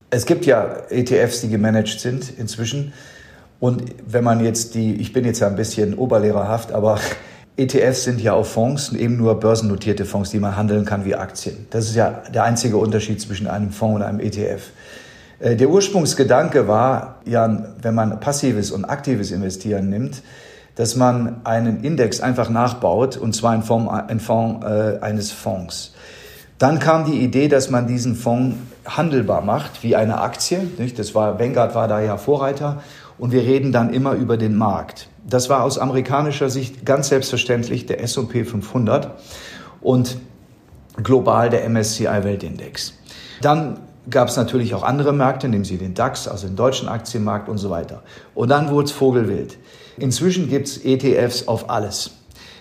[0.10, 2.93] Es gibt ja ETFs, die gemanagt sind inzwischen.
[3.60, 6.99] Und wenn man jetzt die, ich bin jetzt ja ein bisschen oberlehrerhaft, aber
[7.58, 11.68] ETFs sind ja auch Fonds, eben nur börsennotierte Fonds, die man handeln kann wie Aktien.
[11.70, 14.72] Das ist ja der einzige Unterschied zwischen einem Fonds und einem ETF.
[15.39, 20.22] Äh, der Ursprungsgedanke war, ja, wenn man passives und aktives Investieren nimmt,
[20.76, 25.93] dass man einen Index einfach nachbaut, und zwar in Form, in Form äh, eines Fonds.
[26.58, 30.60] Dann kam die Idee, dass man diesen Fonds handelbar macht, wie eine Aktie.
[30.78, 31.00] Nicht?
[31.00, 32.82] Das war, Vanguard war da ja Vorreiter.
[33.18, 35.08] Und wir reden dann immer über den Markt.
[35.28, 39.12] Das war aus amerikanischer Sicht ganz selbstverständlich der S&P 500
[39.82, 40.18] und
[41.02, 42.94] global der MSCI Weltindex.
[43.42, 43.80] Dann
[44.10, 47.58] gab es natürlich auch andere Märkte, nehmen Sie den DAX, also den deutschen Aktienmarkt und
[47.58, 48.04] so weiter.
[48.36, 49.58] Und dann wurde es Vogelwild.
[49.98, 52.12] Inzwischen gibt es ETFs auf alles.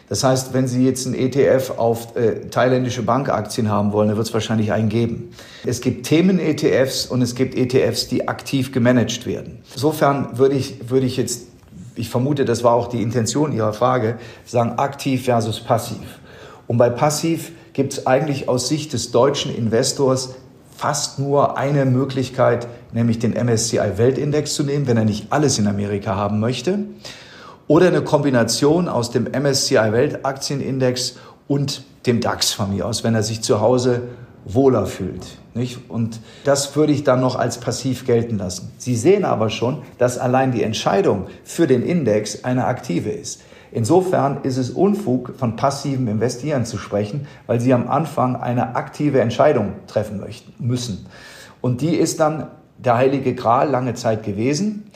[0.08, 4.26] Das heißt, wenn Sie jetzt einen ETF auf äh, thailändische Bankaktien haben wollen, dann wird
[4.26, 5.30] es wahrscheinlich einen geben.
[5.64, 9.62] Es gibt Themen-ETFs und es gibt ETFs, die aktiv gemanagt werden.
[9.72, 11.46] Insofern würde ich, würde ich jetzt,
[11.94, 16.20] ich vermute, das war auch die Intention Ihrer Frage, sagen aktiv versus passiv.
[16.66, 20.34] Und bei passiv gibt es eigentlich aus Sicht des deutschen Investors
[20.76, 25.66] fast nur eine Möglichkeit, nämlich den MSCI Weltindex zu nehmen, wenn er nicht alles in
[25.66, 26.80] Amerika haben möchte.
[27.66, 31.16] Oder eine Kombination aus dem MSCI Weltaktienindex
[31.48, 34.02] und dem DAX von mir aus, wenn er sich zu Hause
[34.44, 35.38] wohler fühlt.
[35.54, 35.88] Nicht?
[35.88, 38.72] Und das würde ich dann noch als passiv gelten lassen.
[38.76, 43.40] Sie sehen aber schon, dass allein die Entscheidung für den Index eine aktive ist.
[43.72, 49.20] Insofern ist es Unfug, von passivem Investieren zu sprechen, weil Sie am Anfang eine aktive
[49.20, 51.06] Entscheidung treffen möchten, müssen.
[51.60, 52.48] Und die ist dann
[52.78, 54.90] der heilige Gral lange Zeit gewesen.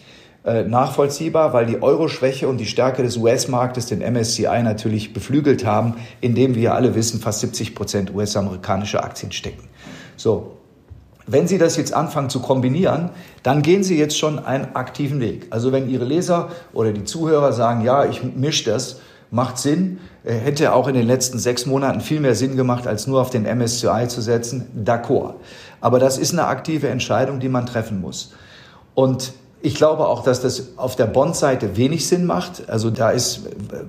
[0.44, 5.96] Äh, nachvollziehbar, weil die Euro-Schwäche und die Stärke des US-Marktes den MSCI natürlich beflügelt haben,
[6.20, 9.68] indem wir alle wissen, fast 70 Prozent US-amerikanische Aktien stecken.
[10.16, 10.58] So,
[11.26, 13.10] wenn Sie das jetzt anfangen zu kombinieren,
[13.42, 15.48] dann gehen Sie jetzt schon einen aktiven Weg.
[15.50, 19.00] Also wenn Ihre Leser oder die Zuhörer sagen, ja, ich mische das,
[19.32, 23.08] macht Sinn, äh, hätte auch in den letzten sechs Monaten viel mehr Sinn gemacht, als
[23.08, 25.34] nur auf den MSCI zu setzen, d'accord.
[25.80, 28.32] Aber das ist eine aktive Entscheidung, die man treffen muss.
[28.94, 32.68] Und ich glaube auch, dass das auf der Bond-Seite wenig Sinn macht.
[32.68, 33.42] Also da ist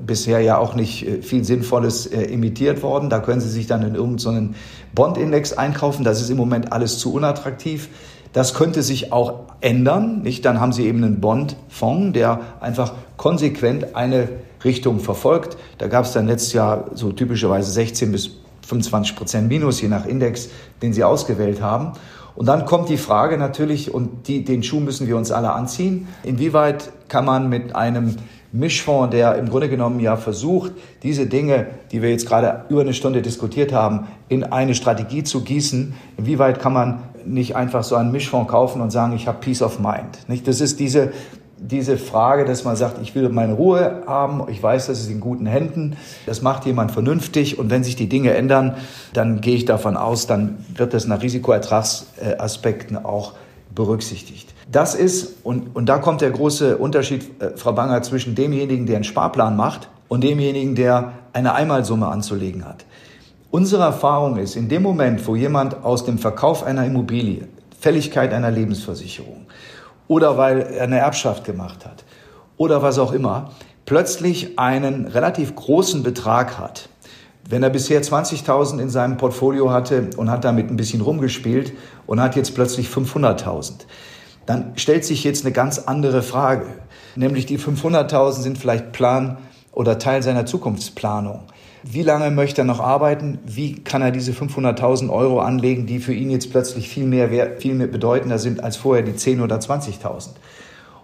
[0.06, 3.10] bisher ja auch nicht äh, viel Sinnvolles äh, imitiert worden.
[3.10, 4.56] Da können Sie sich dann in irgendeinen
[4.96, 6.04] Bond-Index einkaufen.
[6.04, 7.90] Das ist im Moment alles zu unattraktiv.
[8.34, 10.24] Das könnte sich auch ändern.
[10.24, 10.44] Nicht?
[10.46, 14.30] Dann haben Sie eben einen Bond-Fonds, der einfach konsequent eine
[14.64, 15.58] Richtung verfolgt.
[15.78, 18.32] Da gab es dann letztes Jahr so typischerweise 16 bis
[18.68, 20.50] 25 Prozent Minus, je nach Index,
[20.82, 21.94] den Sie ausgewählt haben.
[22.36, 26.08] Und dann kommt die Frage natürlich, und die, den Schuh müssen wir uns alle anziehen,
[26.24, 28.16] inwieweit kann man mit einem
[28.52, 30.72] Mischfonds, der im Grunde genommen ja versucht,
[31.04, 35.44] diese Dinge, die wir jetzt gerade über eine Stunde diskutiert haben, in eine Strategie zu
[35.44, 39.62] gießen, inwieweit kann man nicht einfach so einen Mischfonds kaufen und sagen, ich habe Peace
[39.62, 40.28] of Mind.
[40.28, 40.48] Nicht?
[40.48, 41.12] Das ist diese
[41.62, 45.20] diese Frage, dass man sagt, ich will meine Ruhe haben, ich weiß, das ist in
[45.20, 48.76] guten Händen, das macht jemand vernünftig und wenn sich die Dinge ändern,
[49.14, 53.34] dann gehe ich davon aus, dann wird das nach Risikoertragsaspekten auch
[53.74, 54.54] berücksichtigt.
[54.72, 58.96] Das ist, und, und da kommt der große Unterschied, äh, Frau Banger, zwischen demjenigen, der
[58.96, 62.86] einen Sparplan macht und demjenigen, der eine Einmalsumme anzulegen hat.
[63.52, 67.48] Unsere Erfahrung ist, in dem Moment, wo jemand aus dem Verkauf einer Immobilie,
[67.80, 69.39] Fälligkeit einer Lebensversicherung
[70.10, 72.04] oder weil er eine Erbschaft gemacht hat
[72.58, 73.52] oder was auch immer,
[73.86, 76.90] plötzlich einen relativ großen Betrag hat.
[77.48, 81.74] Wenn er bisher 20.000 in seinem Portfolio hatte und hat damit ein bisschen rumgespielt
[82.06, 83.86] und hat jetzt plötzlich 500.000,
[84.46, 86.66] dann stellt sich jetzt eine ganz andere Frage.
[87.16, 89.38] Nämlich die 500.000 sind vielleicht Plan
[89.72, 91.44] oder Teil seiner Zukunftsplanung.
[91.84, 93.40] Wie lange möchte er noch arbeiten?
[93.46, 97.62] Wie kann er diese 500.000 Euro anlegen, die für ihn jetzt plötzlich viel mehr, wert,
[97.62, 100.32] viel mehr bedeutender sind als vorher die 10 oder 20.000?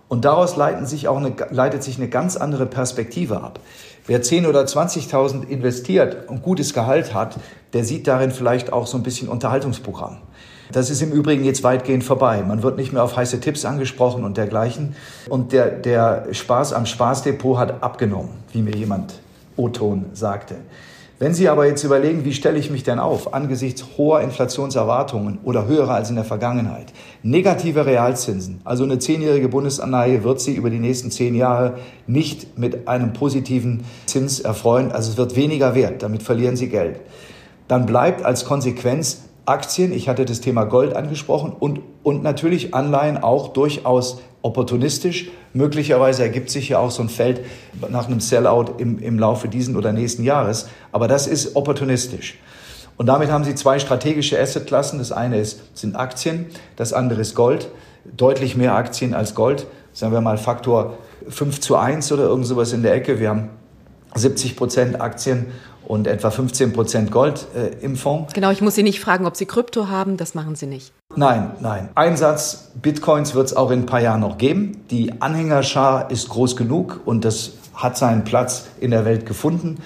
[0.07, 3.59] Und daraus leiten sich auch eine, leitet sich eine ganz andere Perspektive ab.
[4.05, 7.37] Wer 10 oder 20.000 investiert und gutes Gehalt hat,
[7.73, 10.17] der sieht darin vielleicht auch so ein bisschen Unterhaltungsprogramm.
[10.71, 12.43] Das ist im Übrigen jetzt weitgehend vorbei.
[12.45, 14.95] Man wird nicht mehr auf heiße Tipps angesprochen und dergleichen.
[15.29, 19.13] Und der, der Spaß am Spaßdepot hat abgenommen, wie mir jemand
[19.57, 20.55] O-Ton sagte.
[21.17, 25.65] Wenn Sie aber jetzt überlegen, wie stelle ich mich denn auf angesichts hoher Inflationserwartungen oder
[25.65, 26.91] höherer als in der Vergangenheit,
[27.23, 32.89] negative Realzinsen, also eine zehnjährige Bundesanleihe wird Sie über die nächsten zehn Jahre nicht mit
[32.89, 36.99] einem positiven Zins erfreuen, also es wird weniger wert, damit verlieren Sie Geld.
[37.69, 43.17] Dann bleibt als Konsequenz Aktien, ich hatte das Thema Gold angesprochen und, und natürlich Anleihen
[43.17, 45.29] auch durchaus opportunistisch.
[45.53, 47.41] Möglicherweise ergibt sich ja auch so ein Feld
[47.89, 50.67] nach einem Sellout im, im Laufe diesen oder nächsten Jahres.
[50.91, 52.37] Aber das ist opportunistisch.
[52.97, 54.99] Und damit haben Sie zwei strategische Assetklassen.
[54.99, 57.69] Das eine ist, sind Aktien, das andere ist Gold.
[58.17, 59.67] Deutlich mehr Aktien als Gold.
[59.93, 60.97] Sagen wir mal Faktor
[61.27, 63.19] 5 zu 1 oder irgend sowas in der Ecke.
[63.19, 63.49] Wir haben
[64.15, 65.47] 70 Prozent Aktien
[65.87, 68.33] und etwa 15 Prozent Gold äh, im Fonds.
[68.33, 70.91] Genau, ich muss Sie nicht fragen, ob Sie Krypto haben, das machen Sie nicht.
[71.15, 71.89] Nein, nein.
[71.95, 74.83] Einsatz Bitcoins wird es auch in ein paar Jahren noch geben.
[74.89, 79.77] Die Anhängerschar ist groß genug und das hat seinen Platz in der Welt gefunden.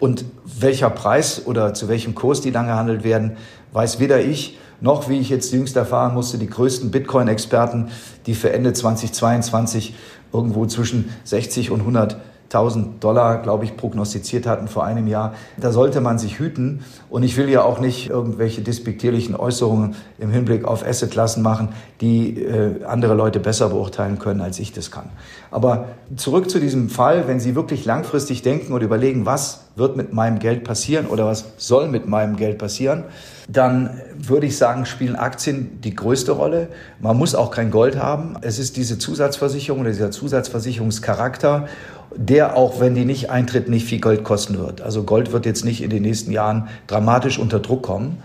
[0.00, 3.36] Und welcher Preis oder zu welchem Kurs die dann gehandelt werden,
[3.72, 7.90] weiß weder ich noch, wie ich jetzt jüngst erfahren musste, die größten Bitcoin-Experten,
[8.26, 9.94] die für Ende 2022
[10.32, 12.16] irgendwo zwischen 60 und 100
[12.48, 15.34] 1000 Dollar, glaube ich, prognostiziert hatten vor einem Jahr.
[15.58, 16.82] Da sollte man sich hüten.
[17.10, 21.68] Und ich will ja auch nicht irgendwelche despektierlichen Äußerungen im Hinblick auf Assetklassen machen,
[22.00, 25.10] die äh, andere Leute besser beurteilen können, als ich das kann.
[25.50, 30.12] Aber zurück zu diesem Fall, wenn Sie wirklich langfristig denken und überlegen, was wird mit
[30.12, 33.04] meinem Geld passieren oder was soll mit meinem Geld passieren,
[33.48, 36.68] dann würde ich sagen, spielen Aktien die größte Rolle.
[37.00, 38.36] Man muss auch kein Gold haben.
[38.42, 41.66] Es ist diese Zusatzversicherung oder dieser Zusatzversicherungscharakter
[42.14, 44.80] der auch, wenn die nicht eintritt, nicht viel Gold kosten wird.
[44.80, 48.22] Also Gold wird jetzt nicht in den nächsten Jahren dramatisch unter Druck kommen.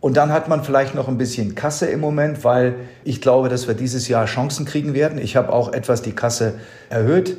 [0.00, 2.74] Und dann hat man vielleicht noch ein bisschen Kasse im Moment, weil
[3.04, 5.18] ich glaube, dass wir dieses Jahr Chancen kriegen werden.
[5.18, 6.54] Ich habe auch etwas die Kasse
[6.90, 7.38] erhöht,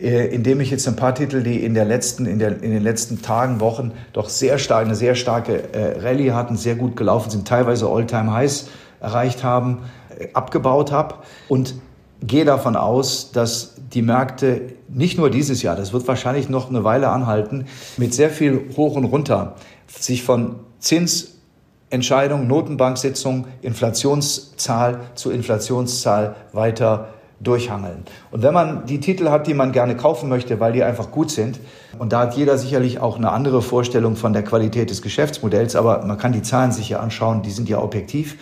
[0.00, 2.82] äh, indem ich jetzt ein paar Titel, die in, der letzten, in, der, in den
[2.82, 7.30] letzten Tagen, Wochen doch sehr stark, eine sehr starke äh, Rallye hatten, sehr gut gelaufen
[7.30, 8.68] sind, teilweise All-Time-Highs
[9.00, 9.78] erreicht haben,
[10.18, 11.14] äh, abgebaut habe.
[11.48, 11.74] Und
[12.22, 16.84] gehe davon aus, dass die Märkte nicht nur dieses Jahr, das wird wahrscheinlich noch eine
[16.84, 19.56] Weile anhalten, mit sehr viel hoch und runter
[19.88, 27.08] sich von Zinsentscheidung, Notenbanksitzung, Inflationszahl zu Inflationszahl weiter
[27.40, 28.04] durchhangeln.
[28.30, 31.30] Und wenn man die Titel hat, die man gerne kaufen möchte, weil die einfach gut
[31.30, 31.58] sind,
[31.98, 36.04] und da hat jeder sicherlich auch eine andere Vorstellung von der Qualität des Geschäftsmodells, aber
[36.04, 38.36] man kann die Zahlen sich ja anschauen, die sind ja objektiv,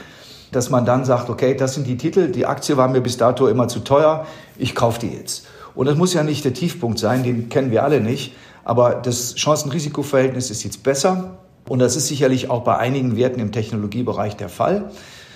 [0.52, 3.46] dass man dann sagt, okay, das sind die Titel, die Aktie war mir bis dato
[3.48, 4.26] immer zu teuer,
[4.56, 5.46] ich kaufe die jetzt.
[5.74, 8.34] Und das muss ja nicht der Tiefpunkt sein, den kennen wir alle nicht,
[8.64, 11.38] aber das Chancen-Risiko-Verhältnis ist jetzt besser
[11.68, 14.90] und das ist sicherlich auch bei einigen Werten im Technologiebereich der Fall.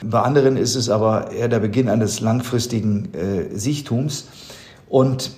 [0.05, 4.26] Bei anderen ist es aber eher der Beginn eines langfristigen äh, Sichtums.
[4.89, 5.30] Und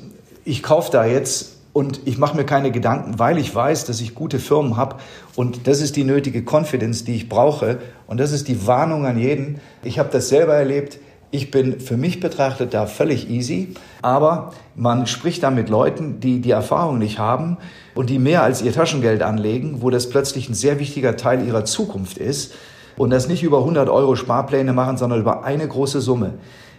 [0.45, 4.15] ich kaufe da jetzt und ich mache mir keine Gedanken, weil ich weiß, dass ich
[4.15, 4.97] gute Firmen habe
[5.35, 9.19] und das ist die nötige Confidence, die ich brauche und das ist die Warnung an
[9.19, 9.61] jeden.
[9.83, 10.99] Ich habe das selber erlebt.
[11.33, 16.41] Ich bin für mich betrachtet da völlig easy, aber man spricht da mit Leuten, die
[16.41, 17.57] die Erfahrung nicht haben
[17.97, 21.65] und die mehr als ihr Taschengeld anlegen, wo das plötzlich ein sehr wichtiger Teil ihrer
[21.65, 22.55] Zukunft ist
[22.97, 26.35] und das nicht über 100 Euro Sparpläne machen, sondern über eine große Summe.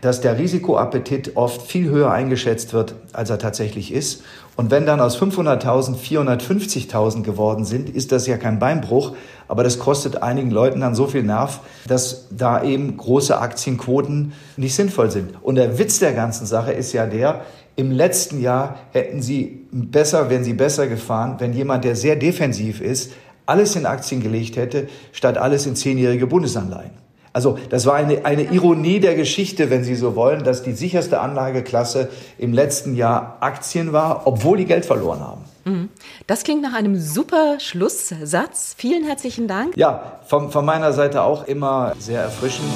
[0.05, 4.23] dass der Risikoappetit oft viel höher eingeschätzt wird, als er tatsächlich ist.
[4.55, 9.13] Und wenn dann aus 500.000 450.000 geworden sind, ist das ja kein Beinbruch,
[9.47, 14.75] aber das kostet einigen Leuten dann so viel Nerv, dass da eben große Aktienquoten nicht
[14.75, 15.33] sinnvoll sind.
[15.41, 17.41] Und der Witz der ganzen Sache ist ja der,
[17.75, 22.79] im letzten Jahr hätten sie besser, wenn sie besser gefahren, wenn jemand, der sehr defensiv
[22.79, 23.11] ist,
[23.45, 27.04] alles in Aktien gelegt hätte, statt alles in zehnjährige Bundesanleihen.
[27.35, 31.19] Also das war eine, eine Ironie der Geschichte, wenn Sie so wollen, dass die sicherste
[31.19, 32.07] Anlageklasse
[32.37, 35.43] im letzten Jahr Aktien war, obwohl die Geld verloren haben.
[35.65, 35.89] Mhm.
[36.27, 38.75] Das klingt nach einem super Schlusssatz.
[38.77, 39.75] Vielen herzlichen Dank.
[39.75, 42.69] Ja, von, von meiner Seite auch immer sehr erfrischend.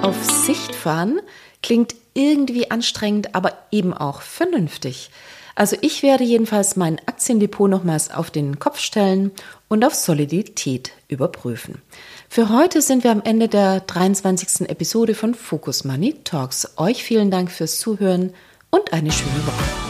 [0.00, 1.20] Auf Sicht fahren
[1.62, 5.10] klingt irgendwie anstrengend, aber eben auch vernünftig.
[5.58, 9.32] Also ich werde jedenfalls mein Aktiendepot nochmals auf den Kopf stellen
[9.66, 11.82] und auf Solidität überprüfen.
[12.30, 14.68] Für heute sind wir am Ende der 23.
[14.68, 16.74] Episode von Focus Money Talks.
[16.76, 18.34] Euch vielen Dank fürs Zuhören
[18.70, 19.87] und eine schöne Woche.